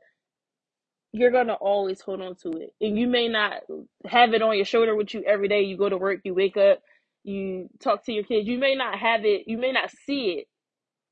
you're 1.12 1.32
gonna 1.32 1.54
always 1.54 2.00
hold 2.00 2.22
on 2.22 2.36
to 2.36 2.50
it. 2.60 2.74
And 2.80 2.98
you 2.98 3.08
may 3.08 3.28
not 3.28 3.62
have 4.06 4.34
it 4.34 4.42
on 4.42 4.56
your 4.56 4.66
shoulder 4.66 4.96
with 4.96 5.14
you 5.14 5.24
every 5.26 5.48
day. 5.48 5.62
You 5.62 5.76
go 5.76 5.88
to 5.88 5.98
work, 5.98 6.20
you 6.24 6.34
wake 6.34 6.56
up, 6.56 6.80
you 7.24 7.68
talk 7.80 8.04
to 8.06 8.12
your 8.12 8.24
kids. 8.24 8.48
You 8.48 8.58
may 8.58 8.74
not 8.76 8.98
have 8.98 9.24
it, 9.24 9.44
you 9.48 9.58
may 9.58 9.72
not 9.72 9.90
see 10.06 10.32
it 10.40 10.46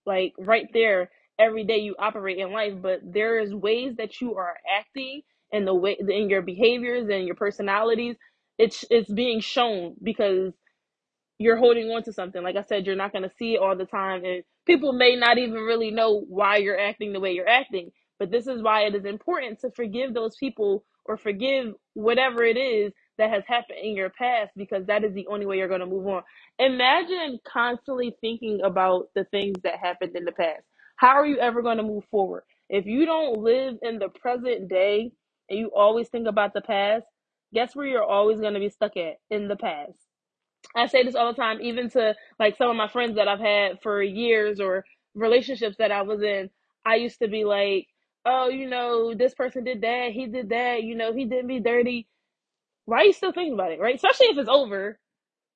like 0.07 0.35
right 0.39 0.67
there 0.73 1.11
every 1.39 1.65
day 1.65 1.79
you 1.79 1.95
operate 1.99 2.39
in 2.39 2.53
life, 2.53 2.75
but 2.81 3.01
there 3.05 3.39
is 3.39 3.55
ways 3.55 3.95
that 3.99 4.21
you 4.21 4.37
are 4.37 4.57
acting 4.79 5.23
and 5.53 5.67
the 5.67 5.75
way 5.75 5.97
in 6.01 6.31
your 6.31 6.43
behaviors 6.43 7.09
and 7.11 7.27
your 7.27 7.37
personalities 7.37 8.17
it's 8.59 8.85
it's 8.91 9.11
being 9.13 9.41
shown 9.41 9.97
because 10.03 10.53
you're 11.39 11.59
holding 11.59 11.91
on 11.91 12.05
to 12.05 12.15
something. 12.15 12.43
Like 12.43 12.57
I 12.57 12.65
said, 12.65 12.87
you're 12.87 12.97
not 12.97 13.13
going 13.13 13.25
to 13.25 13.33
see 13.39 13.57
it 13.57 13.61
all 13.61 13.77
the 13.77 13.87
time. 13.87 14.25
And 14.25 14.45
people 14.67 14.95
may 14.95 15.17
not 15.17 15.39
even 15.39 15.55
really 15.57 15.93
know 15.93 16.25
why 16.29 16.59
you're 16.59 16.81
acting 16.81 17.13
the 17.15 17.21
way 17.21 17.33
you're 17.35 17.49
acting. 17.49 17.93
But 18.19 18.33
this 18.33 18.49
is 18.49 18.63
why 18.63 18.83
it 18.85 18.97
is 18.97 19.05
important 19.07 19.61
to 19.61 19.73
forgive 19.73 20.15
those 20.15 20.37
people 20.39 20.85
or 21.07 21.19
forgive 21.19 21.75
whatever 21.95 22.45
it 22.45 22.57
is 22.59 22.95
that 23.19 23.31
has 23.31 23.45
happened 23.49 23.81
in 23.83 23.97
your 23.97 24.11
past 24.11 24.53
because 24.57 24.87
that 24.87 25.05
is 25.05 25.15
the 25.15 25.29
only 25.29 25.47
way 25.47 25.59
you're 25.59 25.69
going 25.69 25.81
to 25.83 25.87
move 25.87 26.09
on. 26.09 26.25
Imagine 26.59 27.41
constantly 27.47 28.17
thinking 28.23 28.63
about 28.65 29.09
the 29.15 29.27
things 29.27 29.57
that 29.65 29.79
happened 29.81 30.17
in 30.17 30.25
the 30.25 30.33
past. 30.33 30.65
How 30.97 31.11
are 31.11 31.27
you 31.27 31.39
ever 31.41 31.63
going 31.63 31.79
to 31.79 31.85
move 31.85 32.05
forward? 32.11 32.45
If 32.71 32.87
you 32.87 33.07
don't 33.07 33.39
live 33.43 33.77
in 33.83 34.01
the 34.01 34.09
present 34.11 34.71
day 34.71 35.13
and 35.51 35.61
you 35.61 35.71
always 35.77 36.09
think 36.09 36.29
about 36.29 36.55
the 36.55 36.63
past, 36.63 37.05
guess 37.55 37.77
where 37.77 37.87
you're 37.87 38.05
always 38.05 38.41
going 38.41 38.55
to 38.55 38.61
be 38.61 38.71
stuck 38.71 38.97
at? 38.97 39.17
In 39.31 39.49
the 39.49 39.57
past 39.57 39.99
I 40.77 40.87
say 40.87 41.05
this 41.05 41.15
all 41.15 41.33
the 41.33 41.41
time, 41.41 41.61
even 41.63 41.91
to 41.91 42.15
like 42.39 42.57
some 42.57 42.71
of 42.71 42.77
my 42.77 42.89
friends 42.89 43.17
that 43.17 43.29
I've 43.29 43.41
had 43.41 43.81
for 43.83 44.03
years 44.03 44.61
or 44.61 44.85
relationships 45.15 45.77
that 45.79 45.93
I 45.93 46.03
was 46.03 46.23
in. 46.23 46.51
I 46.87 46.97
used 46.97 47.21
to 47.21 47.29
be 47.29 47.45
like, 47.45 47.89
oh, 48.27 48.49
you 48.49 48.69
know, 48.69 49.15
this 49.15 49.35
person 49.35 49.65
did 49.65 49.83
that, 49.83 50.13
he 50.13 50.27
did 50.27 50.51
that, 50.51 50.83
you 50.85 50.97
know, 50.97 51.13
he 51.15 51.27
did 51.27 51.45
me 51.47 51.61
dirty. 51.61 52.09
Why 52.87 52.99
are 52.99 53.05
you 53.07 53.13
still 53.13 53.33
thinking 53.33 53.55
about 53.55 53.73
it, 53.73 53.81
right? 53.81 53.97
Especially 53.97 54.29
if 54.29 54.39
it's 54.39 54.51
over 54.51 54.99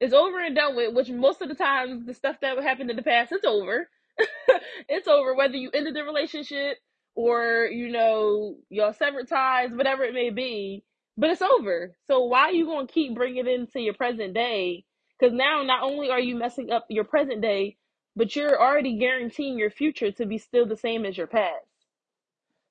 it's 0.01 0.15
over 0.15 0.41
and 0.45 0.57
done 0.57 0.77
with, 0.77 0.95
which 0.95 1.11
most 1.11 1.43
of 1.43 1.49
the 1.49 1.57
times 1.57 2.07
the 2.07 2.15
stuff 2.15 2.37
that 2.43 2.59
happened 2.63 2.91
in 2.91 2.97
the 2.97 3.03
past, 3.03 3.33
it's 3.33 3.47
over. 3.47 3.89
it's 4.89 5.09
over 5.09 5.35
whether 5.35 5.57
you 5.57 5.71
ended 5.73 5.97
the 5.97 6.05
relationship 6.05 6.79
or, 7.17 7.67
you 7.73 7.89
know, 7.91 8.57
y'all 8.71 8.93
severed 8.93 9.29
ties, 9.29 9.71
whatever 9.73 10.05
it 10.05 10.15
may 10.15 10.31
be, 10.31 10.85
but 11.17 11.31
it's 11.31 11.43
over. 11.43 11.95
So 12.07 12.25
why 12.25 12.43
are 12.43 12.53
you 12.53 12.67
going 12.67 12.87
to 12.87 12.93
keep 12.93 13.15
bringing 13.15 13.47
it 13.47 13.49
into 13.49 13.81
your 13.81 13.95
present 13.95 14.35
day? 14.35 14.85
Because 15.19 15.35
now 15.35 15.63
not 15.63 15.83
only 15.83 16.11
are 16.11 16.21
you 16.21 16.37
messing 16.37 16.71
up 16.71 16.87
your 16.89 17.05
present 17.05 17.41
day, 17.43 17.77
but 18.17 18.35
you're 18.37 18.61
already 18.61 18.99
guaranteeing 18.99 19.59
your 19.59 19.71
future 19.71 20.11
to 20.13 20.27
be 20.27 20.39
still 20.39 20.67
the 20.67 20.77
same 20.77 21.05
as 21.05 21.17
your 21.17 21.27
past. 21.27 21.67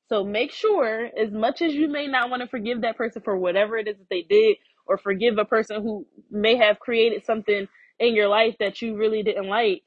So 0.09 0.23
make 0.25 0.51
sure, 0.51 1.09
as 1.17 1.31
much 1.31 1.61
as 1.61 1.73
you 1.73 1.87
may 1.87 2.07
not 2.07 2.29
want 2.29 2.41
to 2.41 2.47
forgive 2.47 2.81
that 2.81 2.97
person 2.97 3.21
for 3.21 3.37
whatever 3.37 3.77
it 3.77 3.87
is 3.87 3.97
that 3.97 4.09
they 4.09 4.23
did, 4.23 4.57
or 4.85 4.97
forgive 4.97 5.37
a 5.37 5.45
person 5.45 5.81
who 5.81 6.05
may 6.29 6.57
have 6.57 6.79
created 6.79 7.25
something 7.25 7.67
in 7.99 8.15
your 8.15 8.27
life 8.27 8.55
that 8.59 8.81
you 8.81 8.97
really 8.97 9.23
didn't 9.23 9.47
like, 9.47 9.83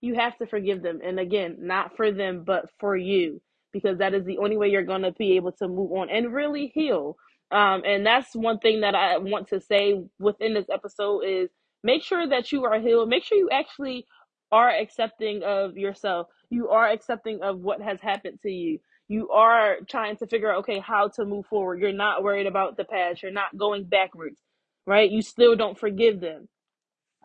you 0.00 0.14
have 0.14 0.38
to 0.38 0.46
forgive 0.46 0.82
them. 0.82 1.00
And 1.02 1.18
again, 1.18 1.56
not 1.60 1.96
for 1.96 2.12
them, 2.12 2.44
but 2.46 2.66
for 2.78 2.96
you, 2.96 3.40
because 3.72 3.98
that 3.98 4.14
is 4.14 4.24
the 4.24 4.38
only 4.38 4.56
way 4.56 4.68
you're 4.68 4.84
going 4.84 5.02
to 5.02 5.12
be 5.12 5.36
able 5.36 5.52
to 5.52 5.66
move 5.66 5.90
on 5.92 6.08
and 6.08 6.32
really 6.32 6.70
heal. 6.72 7.16
Um, 7.50 7.82
and 7.86 8.06
that's 8.06 8.34
one 8.34 8.58
thing 8.58 8.82
that 8.82 8.94
I 8.94 9.18
want 9.18 9.48
to 9.50 9.60
say 9.60 10.02
within 10.18 10.54
this 10.54 10.66
episode 10.72 11.20
is 11.22 11.50
make 11.84 12.02
sure 12.02 12.28
that 12.28 12.52
you 12.52 12.64
are 12.66 12.80
healed. 12.80 13.08
Make 13.08 13.24
sure 13.24 13.38
you 13.38 13.50
actually 13.52 14.06
are 14.52 14.70
accepting 14.70 15.42
of 15.44 15.76
yourself. 15.78 16.28
You 16.50 16.70
are 16.70 16.88
accepting 16.88 17.42
of 17.42 17.60
what 17.60 17.82
has 17.82 18.00
happened 18.00 18.40
to 18.42 18.50
you. 18.50 18.80
You 19.08 19.30
are 19.30 19.78
trying 19.88 20.16
to 20.18 20.26
figure 20.26 20.52
out, 20.52 20.60
okay, 20.60 20.80
how 20.80 21.08
to 21.16 21.26
move 21.26 21.46
forward. 21.46 21.80
You're 21.80 21.92
not 21.92 22.22
worried 22.24 22.46
about 22.46 22.76
the 22.76 22.84
past. 22.84 23.22
You're 23.22 23.32
not 23.32 23.56
going 23.56 23.84
backwards, 23.84 24.40
right? 24.86 25.10
You 25.10 25.22
still 25.22 25.56
don't 25.56 25.78
forgive 25.78 26.20
them 26.20 26.46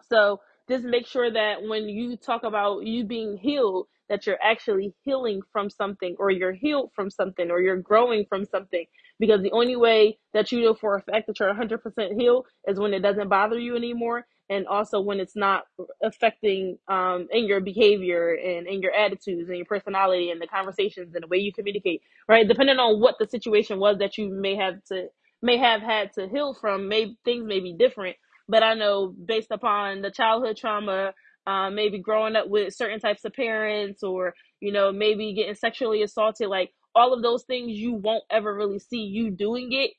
so 0.09 0.41
just 0.69 0.85
make 0.85 1.07
sure 1.07 1.31
that 1.31 1.63
when 1.63 1.89
you 1.89 2.17
talk 2.17 2.43
about 2.43 2.85
you 2.85 3.05
being 3.05 3.37
healed, 3.37 3.87
that 4.09 4.27
you're 4.27 4.39
actually 4.43 4.93
healing 5.03 5.41
from 5.51 5.69
something, 5.69 6.15
or 6.19 6.31
you're 6.31 6.53
healed 6.53 6.91
from 6.95 7.09
something, 7.09 7.51
or 7.51 7.61
you're 7.61 7.81
growing 7.81 8.25
from 8.29 8.45
something. 8.45 8.85
Because 9.23 9.43
the 9.43 9.51
only 9.53 9.75
way 9.77 10.19
that 10.33 10.51
you 10.51 10.61
know 10.63 10.75
for 10.75 10.95
a 10.97 11.01
fact 11.03 11.27
that 11.27 11.39
you're 11.39 11.53
100% 11.53 12.19
healed 12.19 12.47
is 12.67 12.79
when 12.79 12.93
it 12.93 13.01
doesn't 13.01 13.29
bother 13.29 13.59
you 13.59 13.75
anymore, 13.77 14.25
and 14.49 14.67
also 14.67 15.01
when 15.01 15.19
it's 15.19 15.35
not 15.37 15.63
affecting 16.03 16.77
um, 16.89 17.27
in 17.31 17.45
your 17.47 17.61
behavior 17.61 18.33
and 18.33 18.67
in 18.67 18.81
your 18.81 18.93
attitudes 18.93 19.49
and 19.49 19.57
your 19.57 19.67
personality 19.67 20.31
and 20.31 20.41
the 20.41 20.47
conversations 20.47 21.15
and 21.15 21.23
the 21.23 21.27
way 21.27 21.37
you 21.37 21.53
communicate. 21.53 22.01
Right, 22.29 22.47
depending 22.47 22.79
on 22.79 23.01
what 23.01 23.15
the 23.19 23.27
situation 23.27 23.79
was 23.79 23.99
that 23.99 24.17
you 24.17 24.29
may 24.29 24.55
have 24.57 24.83
to 24.91 25.07
may 25.41 25.57
have 25.57 25.81
had 25.81 26.13
to 26.13 26.27
heal 26.29 26.53
from, 26.55 26.89
may 26.89 27.15
things 27.25 27.45
may 27.47 27.61
be 27.61 27.73
different 27.77 28.11
but 28.49 28.63
I 28.63 28.75
know 28.75 29.09
based 29.25 29.51
upon 29.51 30.03
the 30.03 30.11
childhood 30.11 30.57
trauma, 30.57 31.13
um, 31.47 31.75
maybe 31.75 31.99
growing 31.99 32.37
up 32.37 32.49
with 32.49 32.75
certain 32.75 32.99
types 33.01 33.25
of 33.25 33.33
parents, 33.33 34.03
or 34.03 34.35
you 34.61 34.73
know, 34.73 34.93
maybe 34.93 35.33
getting 35.35 35.55
sexually 35.55 36.03
assaulted, 36.03 36.49
like 36.49 36.71
all 36.95 37.13
of 37.13 37.21
those 37.21 37.43
things, 37.43 37.71
you 37.71 37.93
won't 37.93 38.23
ever 38.29 38.53
really 38.53 38.79
see 38.79 39.03
you 39.03 39.31
doing 39.31 39.73
it, 39.73 39.91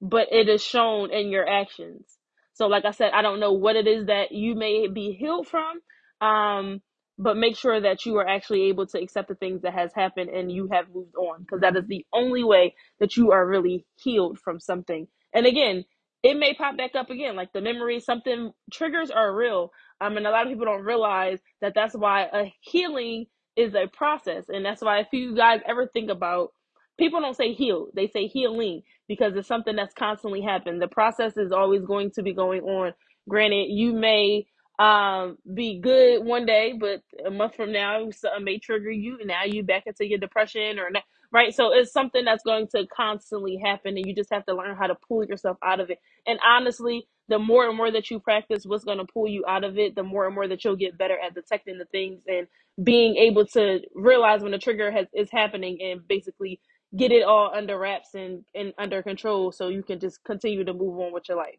but 0.00 0.28
it 0.32 0.48
is 0.48 0.62
shown 0.62 1.12
in 1.12 1.28
your 1.28 1.48
actions. 1.48 2.18
So, 2.54 2.66
like 2.66 2.84
I 2.84 2.92
said, 2.92 3.12
I 3.12 3.22
don't 3.22 3.40
know 3.40 3.52
what 3.52 3.76
it 3.76 3.86
is 3.86 4.06
that 4.06 4.32
you 4.32 4.54
may 4.54 4.88
be 4.88 5.12
healed 5.12 5.48
from, 5.48 5.80
um, 6.26 6.82
but 7.18 7.36
make 7.36 7.56
sure 7.56 7.80
that 7.80 8.06
you 8.06 8.16
are 8.16 8.26
actually 8.28 8.64
able 8.64 8.86
to 8.88 9.00
accept 9.00 9.28
the 9.28 9.34
things 9.34 9.62
that 9.62 9.74
has 9.74 9.92
happened 9.94 10.30
and 10.30 10.52
you 10.52 10.68
have 10.72 10.86
moved 10.94 11.16
on, 11.16 11.40
because 11.40 11.60
that 11.60 11.76
is 11.76 11.86
the 11.86 12.04
only 12.12 12.44
way 12.44 12.74
that 13.00 13.16
you 13.16 13.32
are 13.32 13.46
really 13.46 13.86
healed 13.96 14.38
from 14.38 14.60
something. 14.60 15.08
And 15.34 15.46
again, 15.46 15.84
it 16.22 16.36
may 16.36 16.54
pop 16.54 16.76
back 16.76 16.94
up 16.96 17.10
again 17.10 17.36
like 17.36 17.52
the 17.52 17.60
memory 17.60 18.00
something 18.00 18.52
triggers 18.72 19.10
are 19.10 19.34
real 19.34 19.70
um 20.00 20.16
and 20.16 20.26
a 20.26 20.30
lot 20.30 20.44
of 20.44 20.48
people 20.52 20.66
don't 20.66 20.84
realize 20.84 21.38
that 21.60 21.72
that's 21.74 21.94
why 21.94 22.22
a 22.32 22.52
healing 22.60 23.26
is 23.56 23.74
a 23.74 23.86
process 23.88 24.46
and 24.48 24.64
that's 24.64 24.82
why 24.82 25.00
if 25.00 25.08
you 25.12 25.36
guys 25.36 25.60
ever 25.68 25.88
think 25.88 26.10
about 26.10 26.52
people 26.98 27.20
don't 27.20 27.36
say 27.36 27.54
heal 27.54 27.88
they 27.94 28.08
say 28.08 28.26
healing 28.28 28.82
because 29.08 29.34
it's 29.36 29.48
something 29.48 29.76
that's 29.76 29.94
constantly 29.94 30.42
happening 30.42 30.80
the 30.80 30.88
process 30.88 31.36
is 31.36 31.52
always 31.52 31.82
going 31.84 32.10
to 32.12 32.22
be 32.22 32.34
going 32.34 32.62
on. 32.62 32.92
Granted 33.28 33.68
you 33.70 33.92
may 33.94 34.46
um 34.78 35.38
be 35.54 35.80
good 35.80 36.24
one 36.24 36.46
day 36.46 36.74
but 36.78 37.02
a 37.26 37.30
month 37.30 37.56
from 37.56 37.72
now 37.72 38.08
something 38.10 38.44
may 38.44 38.58
trigger 38.58 38.90
you 38.90 39.18
and 39.20 39.28
now 39.28 39.44
you 39.44 39.62
back 39.62 39.84
into 39.86 40.06
your 40.06 40.18
depression 40.18 40.78
or 40.80 40.90
not, 40.90 41.04
right? 41.32 41.54
So 41.54 41.72
it's 41.72 41.92
something 41.92 42.24
that's 42.24 42.44
going 42.44 42.68
to 42.74 42.86
constantly 42.88 43.58
happen 43.64 43.96
and 43.96 44.06
you 44.06 44.14
just 44.14 44.32
have 44.32 44.46
to 44.46 44.54
learn 44.56 44.76
how 44.76 44.88
to 44.88 44.96
pull 45.08 45.24
yourself 45.24 45.58
out 45.64 45.80
of 45.80 45.90
it. 45.90 45.98
And 46.26 46.40
honestly, 46.46 47.08
the 47.28 47.38
more 47.38 47.68
and 47.68 47.76
more 47.76 47.90
that 47.90 48.10
you 48.10 48.20
practice 48.20 48.64
what's 48.66 48.84
going 48.84 48.98
to 48.98 49.06
pull 49.12 49.28
you 49.28 49.44
out 49.48 49.64
of 49.64 49.78
it, 49.78 49.94
the 49.96 50.02
more 50.02 50.26
and 50.26 50.34
more 50.34 50.48
that 50.48 50.64
you'll 50.64 50.76
get 50.76 50.98
better 50.98 51.16
at 51.18 51.34
detecting 51.34 51.78
the 51.78 51.86
things 51.86 52.22
and 52.28 52.46
being 52.82 53.16
able 53.16 53.46
to 53.46 53.80
realize 53.94 54.42
when 54.42 54.52
the 54.52 54.58
trigger 54.58 54.90
has 54.92 55.06
is 55.14 55.30
happening 55.32 55.78
and 55.82 56.06
basically 56.08 56.60
get 56.96 57.12
it 57.12 57.24
all 57.24 57.52
under 57.54 57.78
wraps 57.78 58.14
and, 58.14 58.44
and 58.54 58.72
under 58.78 59.02
control 59.02 59.52
so 59.52 59.68
you 59.68 59.82
can 59.82 60.00
just 60.00 60.22
continue 60.24 60.64
to 60.64 60.74
move 60.74 60.98
on 61.00 61.12
with 61.12 61.24
your 61.28 61.38
life. 61.38 61.58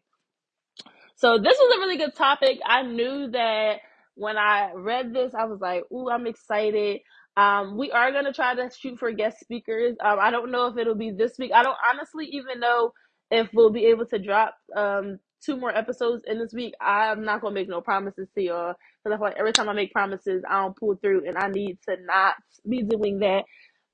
So 1.16 1.38
this 1.38 1.58
was 1.58 1.76
a 1.76 1.80
really 1.80 1.98
good 1.98 2.14
topic. 2.16 2.60
I 2.66 2.82
knew 2.82 3.30
that 3.32 3.78
when 4.14 4.36
I 4.38 4.72
read 4.74 5.12
this, 5.14 5.34
I 5.34 5.44
was 5.46 5.60
like, 5.60 5.84
"Ooh, 5.92 6.10
I'm 6.10 6.26
excited." 6.26 7.00
Um, 7.36 7.76
we 7.78 7.90
are 7.92 8.12
gonna 8.12 8.32
try 8.32 8.54
to 8.54 8.70
shoot 8.70 8.98
for 8.98 9.12
guest 9.12 9.40
speakers. 9.40 9.96
Um, 10.00 10.18
I 10.20 10.30
don't 10.30 10.50
know 10.50 10.66
if 10.66 10.76
it'll 10.78 10.94
be 10.96 11.10
this 11.12 11.38
week. 11.38 11.52
I 11.54 11.62
don't 11.62 11.78
honestly 11.90 12.26
even 12.26 12.60
know 12.60 12.92
if 13.30 13.48
we'll 13.54 13.70
be 13.72 13.86
able 13.86 14.06
to 14.06 14.18
drop 14.18 14.56
um 14.76 15.18
two 15.44 15.56
more 15.56 15.76
episodes 15.76 16.24
in 16.26 16.38
this 16.38 16.52
week. 16.52 16.74
I'm 16.80 17.24
not 17.24 17.40
gonna 17.42 17.54
make 17.54 17.68
no 17.68 17.80
promises 17.80 18.28
to 18.34 18.42
y'all 18.42 18.74
because 19.04 19.14
I 19.14 19.18
feel 19.18 19.26
like 19.26 19.38
every 19.38 19.52
time 19.52 19.68
I 19.68 19.74
make 19.74 19.92
promises, 19.92 20.42
I 20.48 20.62
don't 20.62 20.76
pull 20.76 20.96
through, 20.96 21.26
and 21.28 21.38
I 21.38 21.48
need 21.48 21.78
to 21.88 21.96
not 22.04 22.34
be 22.68 22.82
doing 22.82 23.20
that. 23.20 23.44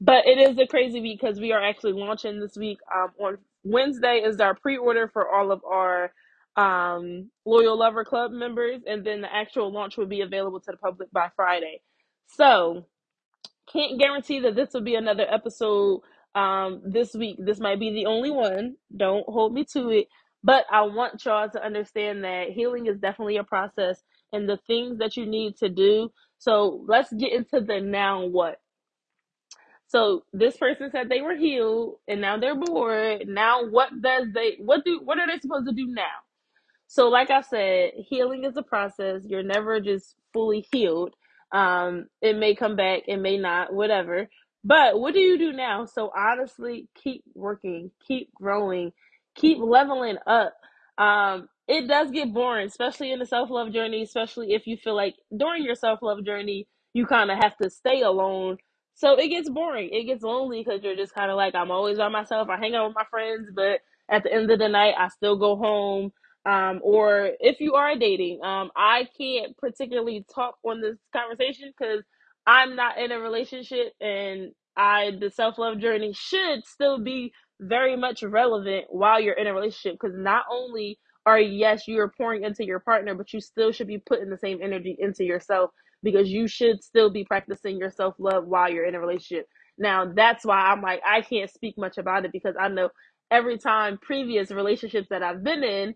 But 0.00 0.26
it 0.26 0.38
is 0.38 0.58
a 0.58 0.66
crazy 0.66 1.00
week 1.00 1.20
because 1.20 1.40
we 1.40 1.52
are 1.52 1.62
actually 1.62 1.92
launching 1.92 2.40
this 2.40 2.56
week. 2.56 2.78
Um, 2.94 3.10
on 3.20 3.38
Wednesday 3.64 4.22
is 4.24 4.40
our 4.40 4.54
pre-order 4.54 5.08
for 5.12 5.28
all 5.30 5.52
of 5.52 5.62
our 5.64 6.12
um, 6.56 7.30
Loyal 7.46 7.78
Lover 7.78 8.04
Club 8.04 8.32
members, 8.32 8.82
and 8.86 9.04
then 9.04 9.22
the 9.22 9.34
actual 9.34 9.72
launch 9.72 9.96
will 9.96 10.06
be 10.06 10.22
available 10.22 10.60
to 10.60 10.72
the 10.72 10.76
public 10.78 11.10
by 11.12 11.30
Friday. 11.36 11.80
So, 12.28 12.86
can't 13.72 13.98
guarantee 13.98 14.40
that 14.40 14.56
this 14.56 14.74
will 14.74 14.82
be 14.82 14.96
another 14.96 15.26
episode 15.30 16.02
um, 16.34 16.82
this 16.86 17.14
week. 17.14 17.38
This 17.40 17.60
might 17.60 17.80
be 17.80 17.92
the 17.92 18.06
only 18.06 18.30
one. 18.30 18.76
Don't 18.96 19.26
hold 19.28 19.54
me 19.54 19.64
to 19.74 19.90
it. 19.90 20.08
But 20.44 20.66
I 20.72 20.82
want 20.82 21.24
y'all 21.26 21.50
to 21.50 21.64
understand 21.64 22.24
that 22.24 22.50
healing 22.50 22.86
is 22.88 22.98
definitely 22.98 23.38
a 23.38 23.44
process 23.44 24.02
and 24.32 24.48
the 24.48 24.58
things 24.68 24.98
that 25.00 25.16
you 25.16 25.26
need 25.26 25.56
to 25.58 25.70
do. 25.70 26.10
So, 26.38 26.84
let's 26.88 27.12
get 27.14 27.32
into 27.34 27.62
the 27.62 27.80
now 27.80 28.26
what. 28.26 28.58
So 29.88 30.24
this 30.32 30.56
person 30.56 30.90
said 30.92 31.08
they 31.08 31.22
were 31.22 31.36
healed 31.36 31.96
and 32.08 32.20
now 32.20 32.38
they're 32.38 32.56
bored. 32.58 33.28
Now 33.28 33.68
what 33.68 33.90
does 34.02 34.28
they 34.34 34.56
what 34.58 34.84
do 34.84 35.00
what 35.04 35.18
are 35.20 35.28
they 35.28 35.38
supposed 35.40 35.68
to 35.68 35.74
do 35.74 35.86
now? 35.88 36.10
So, 36.88 37.08
like 37.08 37.30
I 37.30 37.42
said, 37.42 37.92
healing 38.08 38.44
is 38.44 38.56
a 38.56 38.62
process. 38.62 39.24
You're 39.26 39.44
never 39.44 39.80
just 39.80 40.16
fully 40.32 40.66
healed. 40.72 41.14
Um, 41.52 42.06
it 42.22 42.36
may 42.38 42.56
come 42.56 42.76
back, 42.76 43.02
it 43.08 43.18
may 43.18 43.38
not, 43.38 43.74
whatever. 43.74 44.28
But 44.64 45.00
what 45.00 45.14
do 45.14 45.20
you 45.20 45.38
do 45.38 45.52
now? 45.52 45.86
So, 45.86 46.12
honestly, 46.16 46.88
keep 46.94 47.24
working, 47.34 47.92
keep 48.06 48.34
growing, 48.34 48.92
keep 49.36 49.58
leveling 49.60 50.18
up. 50.26 50.54
Um, 50.98 51.48
it 51.68 51.88
does 51.88 52.10
get 52.10 52.34
boring, 52.34 52.68
especially 52.68 53.12
in 53.12 53.20
the 53.20 53.26
self 53.26 53.50
love 53.50 53.72
journey, 53.72 54.02
especially 54.02 54.54
if 54.54 54.66
you 54.66 54.76
feel 54.76 54.96
like 54.96 55.16
during 55.36 55.64
your 55.64 55.76
self 55.76 56.00
love 56.02 56.24
journey, 56.24 56.68
you 56.94 57.06
kind 57.06 57.30
of 57.30 57.38
have 57.38 57.56
to 57.58 57.70
stay 57.70 58.02
alone. 58.02 58.58
So, 58.96 59.16
it 59.16 59.28
gets 59.28 59.50
boring. 59.50 59.90
It 59.92 60.04
gets 60.06 60.22
lonely 60.22 60.62
because 60.64 60.82
you're 60.82 60.96
just 60.96 61.14
kind 61.14 61.30
of 61.30 61.36
like, 61.36 61.54
I'm 61.54 61.70
always 61.72 61.98
by 61.98 62.08
myself. 62.08 62.48
I 62.50 62.58
hang 62.58 62.74
out 62.76 62.88
with 62.88 62.96
my 62.96 63.04
friends, 63.10 63.50
but 63.54 63.80
at 64.10 64.24
the 64.24 64.32
end 64.32 64.50
of 64.50 64.58
the 64.60 64.68
night, 64.68 64.94
I 64.98 65.08
still 65.08 65.36
go 65.38 65.56
home 65.56 66.12
um, 66.46 66.80
or 66.82 67.30
if 67.40 67.60
you 67.60 67.74
are 67.74 67.96
dating. 67.96 68.40
Um, 68.42 68.70
I 68.76 69.08
can't 69.16 69.56
particularly 69.58 70.24
talk 70.34 70.56
on 70.64 70.80
this 70.80 70.96
conversation 71.14 71.72
because 71.76 72.02
I'm 72.46 72.74
not 72.76 72.98
in 72.98 73.12
a 73.12 73.18
relationship, 73.20 73.92
and 74.00 74.52
I 74.76 75.12
the 75.20 75.30
self 75.30 75.58
love 75.58 75.78
journey 75.78 76.12
should 76.14 76.66
still 76.66 76.98
be 76.98 77.32
very 77.60 77.96
much 77.96 78.22
relevant 78.22 78.86
while 78.90 79.20
you're 79.20 79.34
in 79.34 79.46
a 79.46 79.54
relationship 79.54 79.98
because 80.00 80.16
not 80.16 80.44
only 80.50 80.98
are 81.26 81.40
yes 81.40 81.88
you 81.88 81.98
are 82.00 82.12
pouring 82.16 82.44
into 82.44 82.64
your 82.64 82.80
partner, 82.80 83.14
but 83.14 83.32
you 83.32 83.40
still 83.40 83.72
should 83.72 83.86
be 83.88 83.98
putting 83.98 84.30
the 84.30 84.38
same 84.38 84.60
energy 84.62 84.96
into 84.98 85.24
yourself 85.24 85.70
because 86.02 86.28
you 86.30 86.46
should 86.48 86.82
still 86.84 87.10
be 87.10 87.24
practicing 87.24 87.78
your 87.78 87.90
self 87.90 88.14
love 88.18 88.46
while 88.46 88.70
you're 88.70 88.86
in 88.86 88.94
a 88.94 89.00
relationship. 89.00 89.46
Now 89.78 90.12
that's 90.14 90.44
why 90.44 90.58
I'm 90.58 90.82
like 90.82 91.00
I 91.06 91.22
can't 91.22 91.50
speak 91.50 91.76
much 91.78 91.98
about 91.98 92.24
it 92.24 92.32
because 92.32 92.54
I 92.60 92.68
know 92.68 92.90
every 93.30 93.58
time 93.58 93.98
previous 94.02 94.50
relationships 94.50 95.08
that 95.10 95.22
I've 95.22 95.42
been 95.42 95.64
in, 95.64 95.94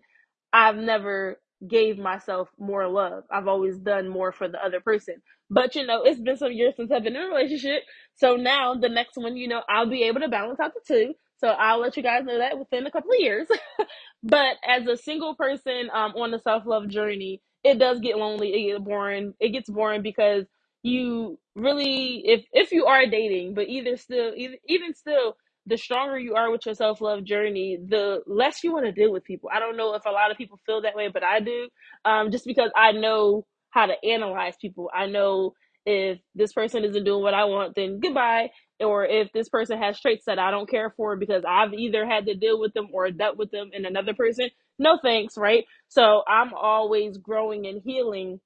I've 0.53 0.77
never 0.77 1.39
gave 1.67 1.97
myself 1.97 2.49
more 2.57 2.87
love. 2.87 3.23
I've 3.31 3.47
always 3.47 3.77
done 3.77 4.09
more 4.09 4.31
for 4.31 4.47
the 4.47 4.63
other 4.63 4.79
person. 4.79 5.15
But 5.49 5.75
you 5.75 5.85
know, 5.85 6.03
it's 6.03 6.19
been 6.19 6.37
some 6.37 6.51
years 6.53 6.75
since 6.77 6.91
I've 6.91 7.03
been 7.03 7.15
in 7.15 7.23
a 7.23 7.27
relationship. 7.27 7.83
So 8.15 8.35
now 8.35 8.75
the 8.75 8.89
next 8.89 9.17
one, 9.17 9.37
you 9.37 9.47
know, 9.47 9.61
I'll 9.69 9.89
be 9.89 10.03
able 10.03 10.21
to 10.21 10.29
balance 10.29 10.59
out 10.59 10.73
the 10.73 10.81
two. 10.87 11.13
So 11.39 11.49
I'll 11.49 11.79
let 11.81 11.97
you 11.97 12.03
guys 12.03 12.25
know 12.25 12.39
that 12.39 12.59
within 12.59 12.85
a 12.87 12.91
couple 12.91 13.11
of 13.11 13.19
years. 13.19 13.47
but 14.23 14.57
as 14.67 14.87
a 14.87 14.97
single 14.97 15.35
person 15.35 15.89
um, 15.93 16.13
on 16.15 16.31
the 16.31 16.39
self 16.39 16.65
love 16.65 16.89
journey, 16.89 17.41
it 17.63 17.79
does 17.79 17.99
get 17.99 18.17
lonely. 18.17 18.53
It 18.53 18.71
gets 18.73 18.83
boring. 18.85 19.33
It 19.39 19.49
gets 19.49 19.69
boring 19.69 20.01
because 20.03 20.45
you 20.83 21.39
really, 21.55 22.23
if 22.25 22.45
if 22.53 22.71
you 22.71 22.85
are 22.85 23.05
dating, 23.07 23.55
but 23.55 23.67
either 23.69 23.97
still, 23.97 24.33
even, 24.35 24.57
even 24.67 24.93
still, 24.95 25.35
the 25.67 25.77
stronger 25.77 26.19
you 26.19 26.35
are 26.35 26.51
with 26.51 26.65
your 26.65 26.75
self 26.75 27.01
love 27.01 27.23
journey, 27.25 27.77
the 27.87 28.21
less 28.27 28.63
you 28.63 28.73
want 28.73 28.85
to 28.85 28.91
deal 28.91 29.11
with 29.11 29.23
people. 29.25 29.49
I 29.53 29.59
don't 29.59 29.77
know 29.77 29.95
if 29.95 30.05
a 30.05 30.11
lot 30.11 30.31
of 30.31 30.37
people 30.37 30.59
feel 30.65 30.81
that 30.83 30.95
way, 30.95 31.09
but 31.09 31.23
I 31.23 31.39
do. 31.41 31.69
Um, 32.05 32.31
just 32.31 32.45
because 32.45 32.71
I 32.75 32.93
know 32.93 33.45
how 33.71 33.85
to 33.87 33.95
analyze 34.05 34.55
people. 34.61 34.89
I 34.93 35.07
know 35.07 35.53
if 35.85 36.19
this 36.35 36.53
person 36.53 36.83
isn't 36.85 37.03
doing 37.03 37.23
what 37.23 37.33
I 37.33 37.45
want, 37.45 37.75
then 37.75 37.99
goodbye. 37.99 38.51
Or 38.81 39.05
if 39.05 39.31
this 39.33 39.49
person 39.49 39.79
has 39.81 39.99
traits 39.99 40.25
that 40.25 40.39
I 40.39 40.51
don't 40.51 40.69
care 40.69 40.91
for 40.97 41.15
because 41.17 41.43
I've 41.47 41.73
either 41.73 42.05
had 42.05 42.27
to 42.27 42.35
deal 42.35 42.59
with 42.59 42.73
them 42.73 42.89
or 42.93 43.11
dealt 43.11 43.37
with 43.37 43.51
them 43.51 43.71
in 43.73 43.85
another 43.85 44.13
person, 44.13 44.49
no 44.79 44.99
thanks, 45.01 45.37
right? 45.37 45.65
So 45.89 46.23
I'm 46.27 46.53
always 46.53 47.17
growing 47.17 47.67
and 47.67 47.81
healing 47.83 48.39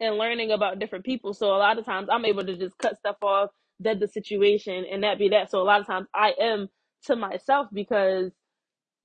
and 0.00 0.16
learning 0.16 0.52
about 0.52 0.78
different 0.78 1.04
people. 1.04 1.34
So 1.34 1.48
a 1.48 1.58
lot 1.58 1.78
of 1.78 1.84
times 1.86 2.08
I'm 2.12 2.24
able 2.26 2.44
to 2.46 2.56
just 2.56 2.78
cut 2.78 2.98
stuff 2.98 3.16
off, 3.22 3.50
dead 3.82 4.00
the 4.00 4.08
situation, 4.08 4.84
and 4.90 5.04
that 5.04 5.18
be 5.18 5.30
that. 5.30 5.50
So 5.50 5.60
a 5.60 5.64
lot 5.64 5.80
of 5.80 5.86
times 5.86 6.08
I 6.14 6.34
am 6.40 6.68
to 7.06 7.16
myself 7.16 7.68
because 7.72 8.32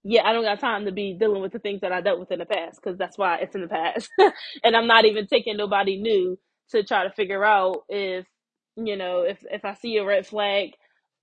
yeah, 0.03 0.23
I 0.25 0.33
don't 0.33 0.45
got 0.45 0.61
time 0.61 0.85
to 0.87 0.93
be 0.93 1.13
dealing 1.13 1.43
with 1.43 1.53
the 1.53 1.59
things 1.59 1.81
that 1.83 1.93
I 1.93 2.01
dealt 2.01 2.19
with 2.19 2.31
in 2.31 2.39
the 2.39 2.47
past 2.47 2.81
because 2.83 2.97
that's 2.97 3.19
why 3.19 3.37
it's 3.37 3.55
in 3.55 3.61
the 3.61 3.69
past. 3.69 4.09
and 4.65 4.75
I'm 4.75 4.87
not 4.87 5.05
even 5.05 5.27
taking 5.27 5.57
nobody 5.57 5.97
new 6.01 6.39
to 6.71 6.83
try 6.83 7.05
to 7.05 7.11
figure 7.13 7.45
out 7.45 7.83
if, 7.89 8.25
you 8.77 8.97
know, 8.97 9.21
if 9.21 9.43
if 9.51 9.65
I 9.65 9.73
see 9.75 9.97
a 9.97 10.05
red 10.05 10.27
flag 10.27 10.71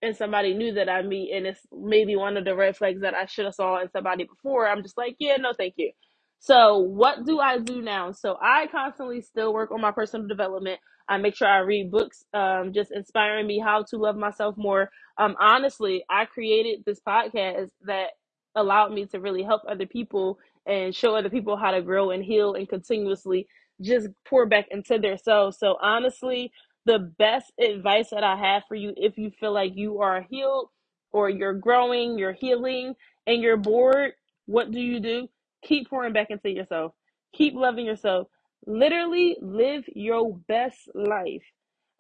and 0.03 0.17
somebody 0.17 0.55
new 0.55 0.75
that 0.75 0.89
I 0.89 1.03
meet 1.03 1.33
and 1.33 1.47
it's 1.47 1.61
maybe 1.73 2.17
one 2.17 2.37
of 2.37 2.45
the 2.45 2.57
red 2.57 2.77
flags 2.77 3.01
that 3.03 3.15
I 3.15 3.27
should 3.27 3.47
have 3.47 3.55
saw 3.55 3.81
in 3.81 3.91
somebody 3.91 4.25
before, 4.25 4.69
I'm 4.69 4.83
just 4.83 4.99
like, 4.99 5.17
yeah, 5.19 5.37
no, 5.37 5.53
thank 5.57 5.75
you. 5.77 5.93
So 6.41 6.79
what 6.79 7.25
do 7.25 7.41
I 7.41 7.59
do 7.59 7.81
now? 7.81 8.13
So 8.13 8.37
I 8.43 8.67
constantly 8.67 9.23
still 9.23 9.55
work 9.55 9.71
on 9.71 9.81
my 9.81 9.93
personal 9.93 10.29
development. 10.29 10.81
I 11.09 11.17
make 11.19 11.37
sure 11.37 11.49
I 11.49 11.59
read 11.59 11.91
books, 11.91 12.25
um, 12.35 12.73
just 12.75 12.93
inspiring 12.93 13.47
me 13.47 13.59
how 13.59 13.85
to 13.91 13.97
love 13.99 14.17
myself 14.17 14.57
more. 14.59 14.91
Um, 15.19 15.37
honestly, 15.41 16.05
I 16.11 16.27
created 16.27 16.83
this 16.85 17.01
podcast 17.07 17.71
that 17.87 18.09
allowed 18.55 18.93
me 18.93 19.07
to 19.07 19.21
really 19.21 19.43
help 19.43 19.63
other 19.69 19.87
people 19.87 20.39
and 20.67 20.95
show 20.95 21.15
other 21.15 21.31
people 21.31 21.57
how 21.57 21.71
to 21.71 21.83
grow 21.83 22.11
and 22.11 22.25
heal 22.25 22.55
and 22.55 22.69
continuously 22.69 23.47
just 23.81 24.09
pour 24.27 24.47
back 24.47 24.67
into 24.71 24.99
themselves. 24.99 25.59
So 25.59 25.77
honestly, 25.81 26.53
the 26.87 26.99
best 27.19 27.53
advice 27.61 28.11
that 28.11 28.25
I 28.25 28.37
have 28.37 28.65
for 28.69 28.75
you 28.75 28.95
if 28.97 29.19
you 29.19 29.31
feel 29.41 29.53
like 29.53 29.73
you 29.77 30.01
are 30.01 30.27
healed 30.31 30.69
or 31.13 31.31
you're 31.31 31.55
growing, 31.55 32.19
you're 32.19 32.33
healing, 32.35 32.95
and 33.27 33.43
you're 33.43 33.57
bored, 33.57 34.13
what 34.47 34.71
do 34.71 34.81
you 34.81 35.01
do? 35.01 35.29
Keep 35.65 35.91
pouring 35.91 36.13
back 36.13 36.31
into 36.31 36.51
yourself. 36.51 36.93
Keep 37.35 37.55
loving 37.55 37.87
yourself. 37.87 38.29
Literally 38.67 39.37
live 39.41 39.85
your 39.95 40.37
best 40.49 40.79
life. 40.95 41.45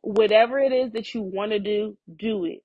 Whatever 0.02 0.58
it 0.58 0.72
is 0.72 0.92
that 0.92 1.14
you 1.14 1.22
want 1.22 1.52
to 1.52 1.60
do, 1.60 1.96
do 2.18 2.44
it 2.46 2.60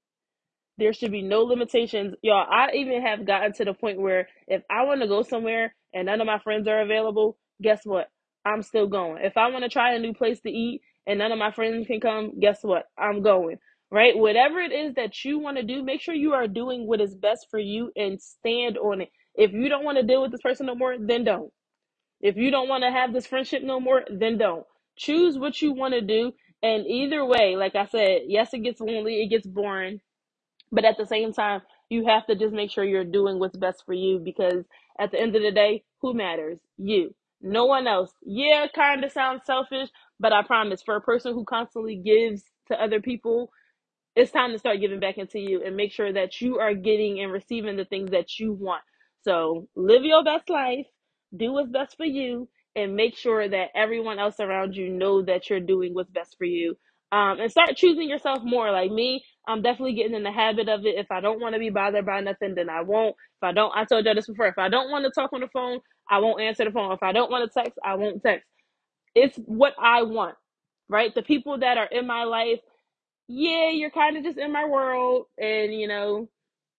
there 0.77 0.93
should 0.93 1.13
be 1.13 1.23
no 1.23 1.43
limitations. 1.43 2.15
Y'all, 2.23 2.47
I 2.49 2.71
even 2.75 3.03
have 3.03 3.27
gotten 3.27 3.53
to 3.55 3.65
the 3.65 3.75
point 3.75 4.01
where 4.01 4.29
if 4.47 4.63
I 4.69 4.85
want 4.85 5.01
to 5.03 5.07
go 5.09 5.23
somewhere 5.23 5.75
and 5.93 6.07
none 6.07 6.21
of 6.21 6.27
my 6.27 6.39
friends 6.41 6.67
are 6.67 6.81
available, 6.81 7.37
guess 7.63 7.81
what? 7.85 8.09
I'm 8.45 8.63
still 8.63 8.87
going. 8.87 9.23
If 9.23 9.37
I 9.37 9.51
want 9.51 9.63
to 9.63 9.69
try 9.69 9.95
a 9.95 9.99
new 9.99 10.13
place 10.13 10.41
to 10.41 10.51
eat 10.51 10.81
and 11.09 11.19
none 11.19 11.33
of 11.33 11.39
my 11.39 11.51
friends 11.51 11.87
can 11.87 12.01
come, 12.01 12.39
guess 12.41 12.59
what? 12.63 12.85
I'm 12.97 13.23
going. 13.23 13.59
Right? 13.91 14.17
Whatever 14.17 14.61
it 14.61 14.73
is 14.73 14.95
that 14.95 15.25
you 15.25 15.39
want 15.39 15.57
to 15.57 15.63
do, 15.63 15.83
make 15.83 16.01
sure 16.01 16.15
you 16.15 16.33
are 16.35 16.47
doing 16.47 16.87
what 16.87 17.01
is 17.01 17.15
best 17.15 17.47
for 17.51 17.59
you 17.59 17.91
and 17.97 18.21
stand 18.21 18.77
on 18.79 19.01
it. 19.01 19.09
If 19.35 19.53
you 19.53 19.69
don't 19.69 19.85
want 19.85 19.99
to 19.99 20.05
deal 20.05 20.23
with 20.23 20.31
this 20.31 20.43
person 20.43 20.67
no 20.67 20.75
more, 20.75 20.97
then 20.99 21.25
don't. 21.25 21.53
If 22.21 22.37
you 22.37 22.51
don't 22.51 22.69
want 22.69 22.83
to 22.83 22.91
have 22.91 23.13
this 23.13 23.27
friendship 23.27 23.63
no 23.63 23.79
more, 23.81 24.03
then 24.11 24.37
don't. 24.39 24.65
Choose 24.97 25.37
what 25.39 25.61
you 25.61 25.73
want 25.73 25.95
to 25.95 26.01
do. 26.01 26.33
And 26.63 26.87
either 26.87 27.25
way, 27.25 27.55
like 27.57 27.75
I 27.75 27.87
said, 27.87 28.23
yes, 28.27 28.53
it 28.53 28.59
gets 28.63 28.81
lonely, 28.81 29.23
it 29.23 29.29
gets 29.29 29.47
boring 29.47 29.97
but 30.71 30.85
at 30.85 30.97
the 30.99 31.07
same 31.07 31.33
time, 31.33 31.63
you 31.89 32.07
have 32.07 32.27
to 32.27 32.35
just 32.35 32.53
make 32.53 32.71
sure 32.71 32.85
you're 32.85 33.05
doing 33.05 33.39
what's 33.39 33.57
best 33.57 33.85
for 33.87 33.95
you 33.95 34.19
because 34.23 34.65
at 34.99 35.11
the 35.11 35.21
end 35.21 35.35
of 35.35 35.43
the 35.43 35.51
day, 35.51 35.83
who 36.01 36.13
matters? 36.15 36.59
You. 36.77 37.15
No 37.41 37.65
one 37.65 37.87
else. 37.87 38.13
Yeah, 38.23 38.67
kind 38.75 39.05
of 39.05 39.13
sounds 39.13 39.43
selfish, 39.47 39.89
but 40.19 40.33
I 40.33 40.43
promise 40.43 40.81
for 40.83 40.95
a 40.95 41.01
person 41.01 41.33
who 41.33 41.45
constantly 41.45 41.97
gives 41.97 42.43
to 42.69 42.81
other 42.81 43.01
people, 43.01 43.49
it's 44.15 44.31
time 44.31 44.53
to 44.53 44.59
start 44.59 44.81
giving 44.81 45.01
back 45.01 45.19
into 45.19 45.39
you 45.39 45.63
and 45.65 45.77
make 45.77 45.93
sure 45.93 46.13
that 46.13 46.41
you 46.41 46.59
are 46.59 46.75
getting 46.75 47.21
and 47.21 47.33
receiving 47.33 47.77
the 47.77 47.85
things 47.85 48.11
that 48.11 48.39
you 48.39 48.53
want. 48.53 48.83
So 49.23 49.69
live 49.75 50.05
your 50.05 50.23
best 50.25 50.51
life, 50.51 50.87
do 51.37 51.53
what's 51.53 51.71
best 51.71 51.97
for 51.97 52.05
you, 52.05 52.49
and 52.75 52.95
make 52.95 53.17
sure 53.17 53.49
that 53.49 53.69
everyone 53.75 54.19
else 54.19 54.39
around 54.41 54.75
you 54.75 54.91
know 54.91 55.23
that 55.23 55.49
you're 55.49 55.61
doing 55.61 55.95
what's 55.95 56.11
best 56.11 56.37
for 56.37 56.45
you. 56.45 56.77
Um, 57.11 57.39
and 57.41 57.51
start 57.51 57.77
choosing 57.77 58.09
yourself 58.09 58.39
more. 58.43 58.71
Like 58.73 58.91
me, 58.91 59.23
I'm 59.47 59.63
definitely 59.63 59.95
getting 59.95 60.15
in 60.15 60.23
the 60.23 60.33
habit 60.33 60.69
of 60.69 60.85
it. 60.87 60.95
If 60.97 61.11
I 61.11 61.21
don't 61.21 61.41
want 61.41 61.55
to 61.55 61.59
be 61.59 61.71
bothered 61.71 62.07
by 62.07 62.21
nothing, 62.21 62.55
then 62.55 62.71
I 62.71 62.83
won't. 62.83 63.15
If 63.41 63.43
I 63.43 63.53
don't, 63.53 63.73
I 63.77 63.85
told 63.85 64.07
you 64.07 64.15
this 64.15 64.27
before. 64.27 64.47
If 64.47 64.59
I 64.59 64.69
don't 64.69 64.91
want 64.91 65.05
to 65.05 65.11
talk 65.11 65.33
on 65.33 65.41
the 65.41 65.49
phone, 65.53 65.81
I 66.09 66.19
won't 66.19 66.41
answer 66.41 66.65
the 66.65 66.71
phone. 66.71 66.93
If 66.93 67.03
I 67.03 67.13
don't 67.13 67.31
want 67.31 67.51
to 67.51 67.59
text, 67.63 67.79
I 67.85 67.95
won't 67.97 68.23
text. 68.23 68.47
It's 69.15 69.37
what 69.45 69.73
I 69.79 70.03
want, 70.03 70.35
right? 70.89 71.13
The 71.15 71.23
people 71.23 71.59
that 71.59 71.77
are 71.77 71.87
in 71.91 72.07
my 72.07 72.25
life 72.25 72.59
yeah, 73.29 73.71
you're 73.71 73.91
kind 73.91 74.17
of 74.17 74.25
just 74.25 74.39
in 74.39 74.53
my 74.53 74.65
world, 74.67 75.27
and 75.39 75.73
you 75.73 75.89
know, 75.89 76.29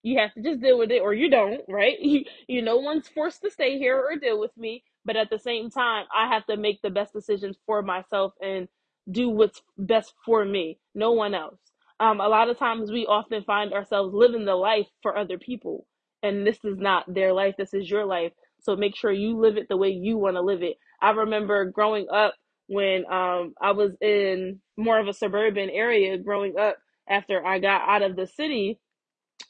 you 0.05 0.21
have 0.21 0.35
to 0.35 0.43
just 0.43 0.63
deal 0.63 0.79
with 0.79 0.93
it, 0.93 1.03
or 1.03 1.15
you 1.15 1.31
don't, 1.31 1.63
right? 1.69 1.99
You, 2.03 2.25
you, 2.49 2.63
no 2.63 2.79
one's 2.79 3.09
forced 3.09 3.43
to 3.43 3.51
stay 3.53 3.79
here 3.81 3.99
or 3.99 4.17
deal 4.19 4.41
with 4.41 4.57
me, 4.57 4.85
but 5.07 5.17
at 5.17 5.31
the 5.31 5.41
same 5.41 5.71
time, 5.73 6.07
I 6.17 6.29
have 6.29 6.47
to 6.49 6.59
make 6.59 6.83
the 6.83 6.91
best 6.93 7.15
decisions 7.15 7.59
for 7.67 7.83
myself 7.83 8.35
and 8.43 8.69
do 9.11 9.31
what's 9.31 9.63
best 9.79 10.15
for 10.27 10.45
me, 10.47 10.81
no 10.95 11.13
one 11.15 11.35
else. 11.35 11.61
Um, 12.01 12.21
a 12.21 12.29
lot 12.29 12.51
of 12.51 12.59
times, 12.61 12.93
we 12.93 13.07
often 13.07 13.45
find 13.45 13.75
ourselves 13.75 14.15
living 14.15 14.47
the 14.47 14.57
life 14.57 14.89
for 15.03 15.19
other 15.19 15.39
people, 15.39 15.89
and 16.23 16.47
this 16.47 16.59
is 16.65 16.79
not 16.79 17.13
their 17.13 17.35
life. 17.35 17.57
This 17.59 17.75
is 17.75 17.91
your 17.91 18.07
life. 18.07 18.33
So 18.63 18.77
make 18.77 18.97
sure 18.97 19.13
you 19.13 19.39
live 19.39 19.59
it 19.59 19.69
the 19.71 19.79
way 19.79 19.91
you 19.91 20.19
want 20.19 20.37
to 20.37 20.43
live 20.43 20.63
it. 20.65 20.79
I 21.01 21.11
remember 21.11 21.67
growing 21.67 22.07
up 22.13 22.35
when 22.69 23.05
um, 23.11 23.55
I 23.61 23.73
was 23.73 23.93
in 24.01 24.61
more 24.77 24.99
of 24.99 25.09
a 25.09 25.15
suburban 25.15 25.71
area 25.71 26.19
growing 26.19 26.59
up 26.59 26.77
after 27.09 27.45
I 27.45 27.59
got 27.59 27.89
out 27.89 28.03
of 28.03 28.17
the 28.17 28.27
city 28.27 28.79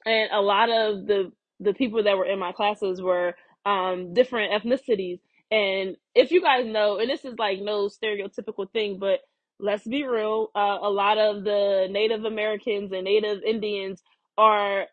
and 0.06 0.30
a 0.32 0.40
lot 0.40 0.70
of 0.70 1.06
the 1.06 1.32
the 1.60 1.74
people 1.74 2.02
that 2.02 2.16
were 2.16 2.24
in 2.24 2.38
my 2.38 2.52
classes 2.52 3.02
were 3.02 3.34
um, 3.66 4.14
different 4.14 4.52
ethnicities. 4.52 5.20
And 5.50 5.96
if 6.14 6.30
you 6.30 6.40
guys 6.40 6.64
know, 6.66 6.98
and 6.98 7.10
this 7.10 7.24
is 7.24 7.34
like 7.38 7.60
no 7.60 7.88
stereotypical 7.88 8.70
thing, 8.72 8.98
but 8.98 9.20
let's 9.58 9.86
be 9.86 10.04
real, 10.04 10.48
uh, 10.54 10.78
a 10.80 10.88
lot 10.88 11.18
of 11.18 11.44
the 11.44 11.86
Native 11.90 12.24
Americans 12.24 12.92
and 12.92 13.04
Native 13.04 13.42
Indians 13.46 14.02
are 14.38 14.86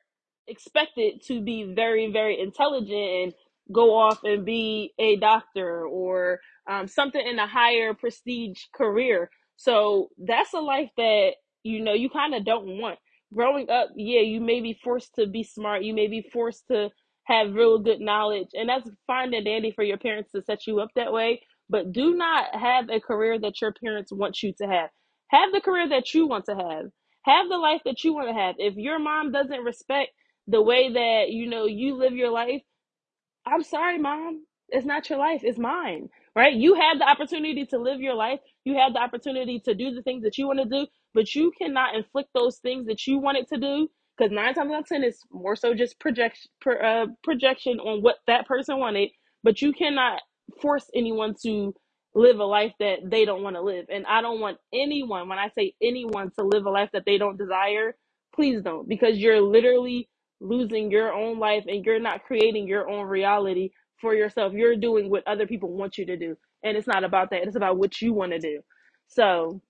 expected 0.48 1.22
to 1.28 1.41
be 1.41 1.74
very, 1.74 2.12
very 2.12 2.38
intelligent 2.39 2.91
and 2.91 3.34
go 3.71 3.95
off 3.97 4.23
and 4.23 4.45
be 4.45 4.93
a 4.99 5.17
doctor 5.17 5.86
or 5.86 6.39
um, 6.69 6.88
something 6.88 7.25
in 7.25 7.39
a 7.39 7.47
higher 7.47 7.93
prestige 7.93 8.60
career. 8.75 9.30
So 9.58 10.10
that's 10.17 10.53
a 10.53 10.60
life 10.60 10.91
that 10.97 11.32
you 11.63 11.82
know 11.84 11.93
you 11.93 12.10
kind 12.10 12.36
of 12.36 12.45
don't 12.45 12.80
want 12.80 12.99
growing 13.34 13.69
up, 13.69 13.89
yeah, 13.95 14.21
you 14.21 14.41
may 14.41 14.62
be 14.62 14.80
forced 14.84 15.15
to 15.15 15.27
be 15.27 15.43
smart. 15.43 15.84
You 15.84 15.93
may 15.93 16.08
be 16.08 16.27
forced 16.34 16.67
to 16.71 16.89
have 17.25 17.53
real 17.53 17.80
good 17.80 17.99
knowledge. 17.99 18.49
And 18.53 18.69
that's 18.69 18.89
fine 19.06 19.34
and 19.34 19.45
dandy 19.45 19.71
for 19.71 19.84
your 19.84 19.97
parents 19.97 20.32
to 20.32 20.41
set 20.41 20.67
you 20.67 20.80
up 20.80 20.89
that 20.95 21.12
way. 21.13 21.41
But 21.69 21.91
do 21.91 22.15
not 22.15 22.56
have 22.56 22.89
a 22.89 23.01
career 23.01 23.39
that 23.39 23.62
your 23.62 23.73
parents 23.73 24.12
want 24.12 24.41
you 24.41 24.53
to 24.60 24.67
have. 24.67 24.89
Have 25.30 25.51
the 25.51 25.62
career 25.62 25.89
that 25.89 26.13
you 26.13 26.27
want 26.27 26.45
to 26.45 26.56
have. 26.56 26.86
Have 27.23 27.49
the 27.49 27.58
life 27.58 27.82
that 27.86 28.03
you 28.03 28.13
want 28.13 28.30
to 28.30 28.34
have. 28.34 28.56
If 28.58 28.75
your 28.77 28.99
mom 28.99 29.34
doesn't 29.34 29.63
respect 29.63 30.12
the 30.47 30.62
way 30.62 30.93
that, 30.93 31.30
you 31.30 31.49
know, 31.49 31.65
you 31.65 31.95
live 31.95 32.13
your 32.13 32.32
life, 32.32 32.62
I'm 33.48 33.64
sorry, 33.64 34.00
mom. 34.00 34.46
it's 34.70 34.88
not 34.88 35.10
your 35.10 35.20
life, 35.20 35.42
it's 35.44 35.60
mine, 35.60 36.10
right? 36.36 36.56
You 36.56 36.76
have 36.76 37.00
the 37.00 37.10
opportunity 37.10 37.66
to 37.68 37.80
live 37.80 38.02
your 38.02 38.16
life. 38.16 38.42
You 38.66 38.78
have 38.78 38.94
the 38.94 39.02
opportunity 39.02 39.62
to 39.66 39.76
do 39.76 39.92
the 39.94 40.04
things 40.04 40.24
that 40.26 40.38
you 40.40 40.48
want 40.48 40.60
to 40.62 40.66
do, 40.66 40.88
but 41.16 41.36
you 41.36 41.54
cannot 41.60 41.96
inflict 41.96 42.32
those 42.36 42.60
things 42.60 42.88
that 42.88 43.08
you 43.08 43.20
wanted 43.20 43.48
to 43.50 43.60
do 43.60 43.90
because 44.18 44.32
nine 44.34 44.56
times 44.56 44.72
out 44.74 44.82
of 44.82 44.88
ten, 44.88 45.04
it's 45.04 45.24
more 45.32 45.58
so 45.58 45.76
just 45.76 46.00
projection, 46.00 46.52
uh, 46.68 47.08
projection 47.24 47.80
on 47.82 48.04
what 48.04 48.18
that 48.28 48.48
person 48.48 48.80
wanted. 48.80 49.12
But 49.44 49.62
you 49.64 49.74
cannot 49.74 50.22
force 50.62 50.86
anyone 50.96 51.36
to 51.44 51.76
live 52.16 52.40
a 52.40 52.46
life 52.46 52.74
that 52.80 53.00
they 53.06 53.26
don't 53.26 53.44
want 53.44 53.58
to 53.58 53.64
live. 53.64 53.88
And 53.90 54.06
I 54.08 54.22
don't 54.22 54.42
want 54.42 54.60
anyone, 54.74 55.30
when 55.30 55.40
I 55.40 55.50
say 55.58 55.76
anyone, 55.84 56.32
to 56.40 56.46
live 56.46 56.66
a 56.68 56.72
life 56.72 56.92
that 56.94 57.06
they 57.06 57.20
don't 57.20 57.38
desire. 57.40 57.96
Please 58.36 58.62
don't, 58.64 58.88
because 58.90 59.18
you're 59.20 59.42
literally 59.42 60.10
losing 60.39 60.91
your 60.91 61.13
own 61.13 61.39
life 61.39 61.65
and 61.67 61.86
you're 61.86 62.00
not 62.00 62.23
creating 62.23 62.67
your 62.67 62.89
own 62.89 63.08
reality 63.08 63.71
for 64.00 64.13
yourself. 64.13 64.54
You're 64.54 64.76
doing 64.76 65.10
what 65.10 65.28
other 65.28 65.47
people 65.47 65.71
want 65.71 65.97
you 65.97 66.06
to 66.08 66.17
do. 66.17 66.38
And 66.63 66.78
it's 66.78 66.88
not 66.88 67.04
about 67.04 67.30
that. 67.32 67.43
It's 67.43 67.56
about 67.56 67.78
what 67.78 68.02
you 68.02 68.13
want 68.13 68.32
to 68.34 68.39
do. 68.39 68.62
So 69.08 69.62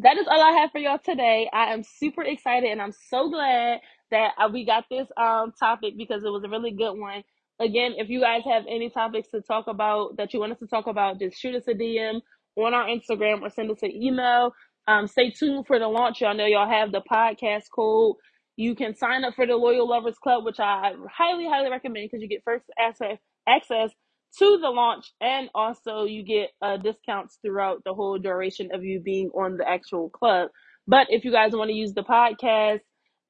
that 0.00 0.18
is 0.18 0.26
all 0.28 0.42
I 0.42 0.60
have 0.60 0.70
for 0.72 0.78
y'all 0.78 0.98
today. 1.02 1.48
I 1.52 1.72
am 1.72 1.82
super 1.82 2.22
excited 2.22 2.70
and 2.70 2.82
I'm 2.82 2.92
so 2.92 3.30
glad 3.30 3.80
that 4.10 4.32
we 4.52 4.64
got 4.64 4.84
this 4.90 5.08
um 5.16 5.52
topic 5.58 5.94
because 5.96 6.22
it 6.24 6.30
was 6.30 6.44
a 6.44 6.48
really 6.48 6.72
good 6.72 6.94
one. 6.94 7.22
Again, 7.58 7.94
if 7.96 8.10
you 8.10 8.20
guys 8.20 8.42
have 8.44 8.64
any 8.68 8.90
topics 8.90 9.28
to 9.30 9.40
talk 9.40 9.66
about 9.66 10.16
that 10.18 10.34
you 10.34 10.40
want 10.40 10.52
us 10.52 10.58
to 10.58 10.66
talk 10.66 10.86
about, 10.86 11.18
just 11.18 11.38
shoot 11.38 11.54
us 11.54 11.66
a 11.68 11.74
DM 11.74 12.20
on 12.56 12.74
our 12.74 12.86
Instagram 12.86 13.40
or 13.42 13.50
send 13.50 13.70
us 13.70 13.82
an 13.82 13.92
email. 13.92 14.52
Um, 14.88 15.06
stay 15.06 15.30
tuned 15.30 15.66
for 15.66 15.78
the 15.78 15.88
launch. 15.88 16.20
Y'all 16.20 16.34
know 16.34 16.46
y'all 16.46 16.68
have 16.68 16.92
the 16.92 17.02
podcast 17.10 17.64
code. 17.74 18.16
You 18.56 18.74
can 18.76 18.96
sign 18.96 19.24
up 19.24 19.34
for 19.34 19.46
the 19.46 19.56
Loyal 19.56 19.88
Lovers 19.88 20.18
Club, 20.18 20.44
which 20.44 20.60
I 20.60 20.92
highly, 21.14 21.46
highly 21.46 21.70
recommend 21.70 22.08
because 22.10 22.22
you 22.22 22.28
get 22.28 22.42
first 22.44 22.66
access 22.78 23.18
access 23.48 23.90
to 24.38 24.58
the 24.58 24.70
launch 24.70 25.12
and 25.20 25.50
also 25.54 26.04
you 26.04 26.24
get 26.24 26.50
uh, 26.62 26.76
discounts 26.78 27.38
throughout 27.44 27.82
the 27.84 27.94
whole 27.94 28.18
duration 28.18 28.70
of 28.74 28.84
you 28.84 29.00
being 29.00 29.30
on 29.34 29.56
the 29.58 29.68
actual 29.68 30.10
club. 30.10 30.50
But 30.86 31.08
if 31.10 31.24
you 31.24 31.32
guys 31.32 31.52
want 31.54 31.70
to 31.70 31.76
use 31.76 31.94
the 31.94 32.02
podcast 32.04 32.80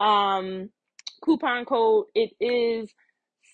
um 0.01 0.71
coupon 1.25 1.65
code 1.65 2.07
it 2.15 2.31
is 2.41 2.93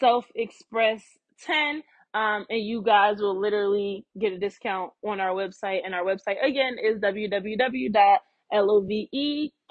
self 0.01 0.27
express 0.35 1.05
10 1.43 1.83
um 2.15 2.47
and 2.51 2.61
you 2.63 2.83
guys 2.83 3.21
will 3.21 3.41
literally 3.41 4.07
get 4.21 4.33
a 4.33 4.39
discount 4.39 4.93
on 5.07 5.21
our 5.21 5.31
website. 5.35 5.81
And 5.85 5.95
our 5.95 6.05
website 6.05 6.45
again 6.45 6.77
is 6.83 7.01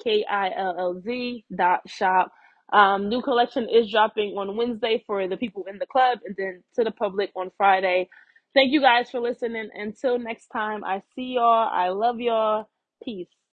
www.lovekillz.shop 0.06 2.32
um, 2.74 3.08
new 3.10 3.22
collection 3.22 3.70
is 3.70 3.90
dropping 3.92 4.38
on 4.38 4.56
Wednesday 4.58 5.04
for 5.08 5.26
the 5.28 5.38
people 5.38 5.66
in 5.70 5.78
the 5.80 5.86
club 5.88 6.20
and 6.26 6.36
then 6.38 6.64
to 6.76 6.84
the 6.84 6.92
public 6.92 7.32
on 7.36 7.52
Friday. 7.58 8.10
Thank 8.54 8.74
you 8.74 8.82
guys 8.82 9.10
for 9.12 9.20
listening. 9.22 9.70
Until 9.74 10.20
next 10.20 10.48
time, 10.50 10.84
I 10.84 11.02
see 11.16 11.36
y'all. 11.36 11.70
I 11.72 11.90
love 11.90 12.20
y'all. 12.20 12.70
Peace. 13.04 13.28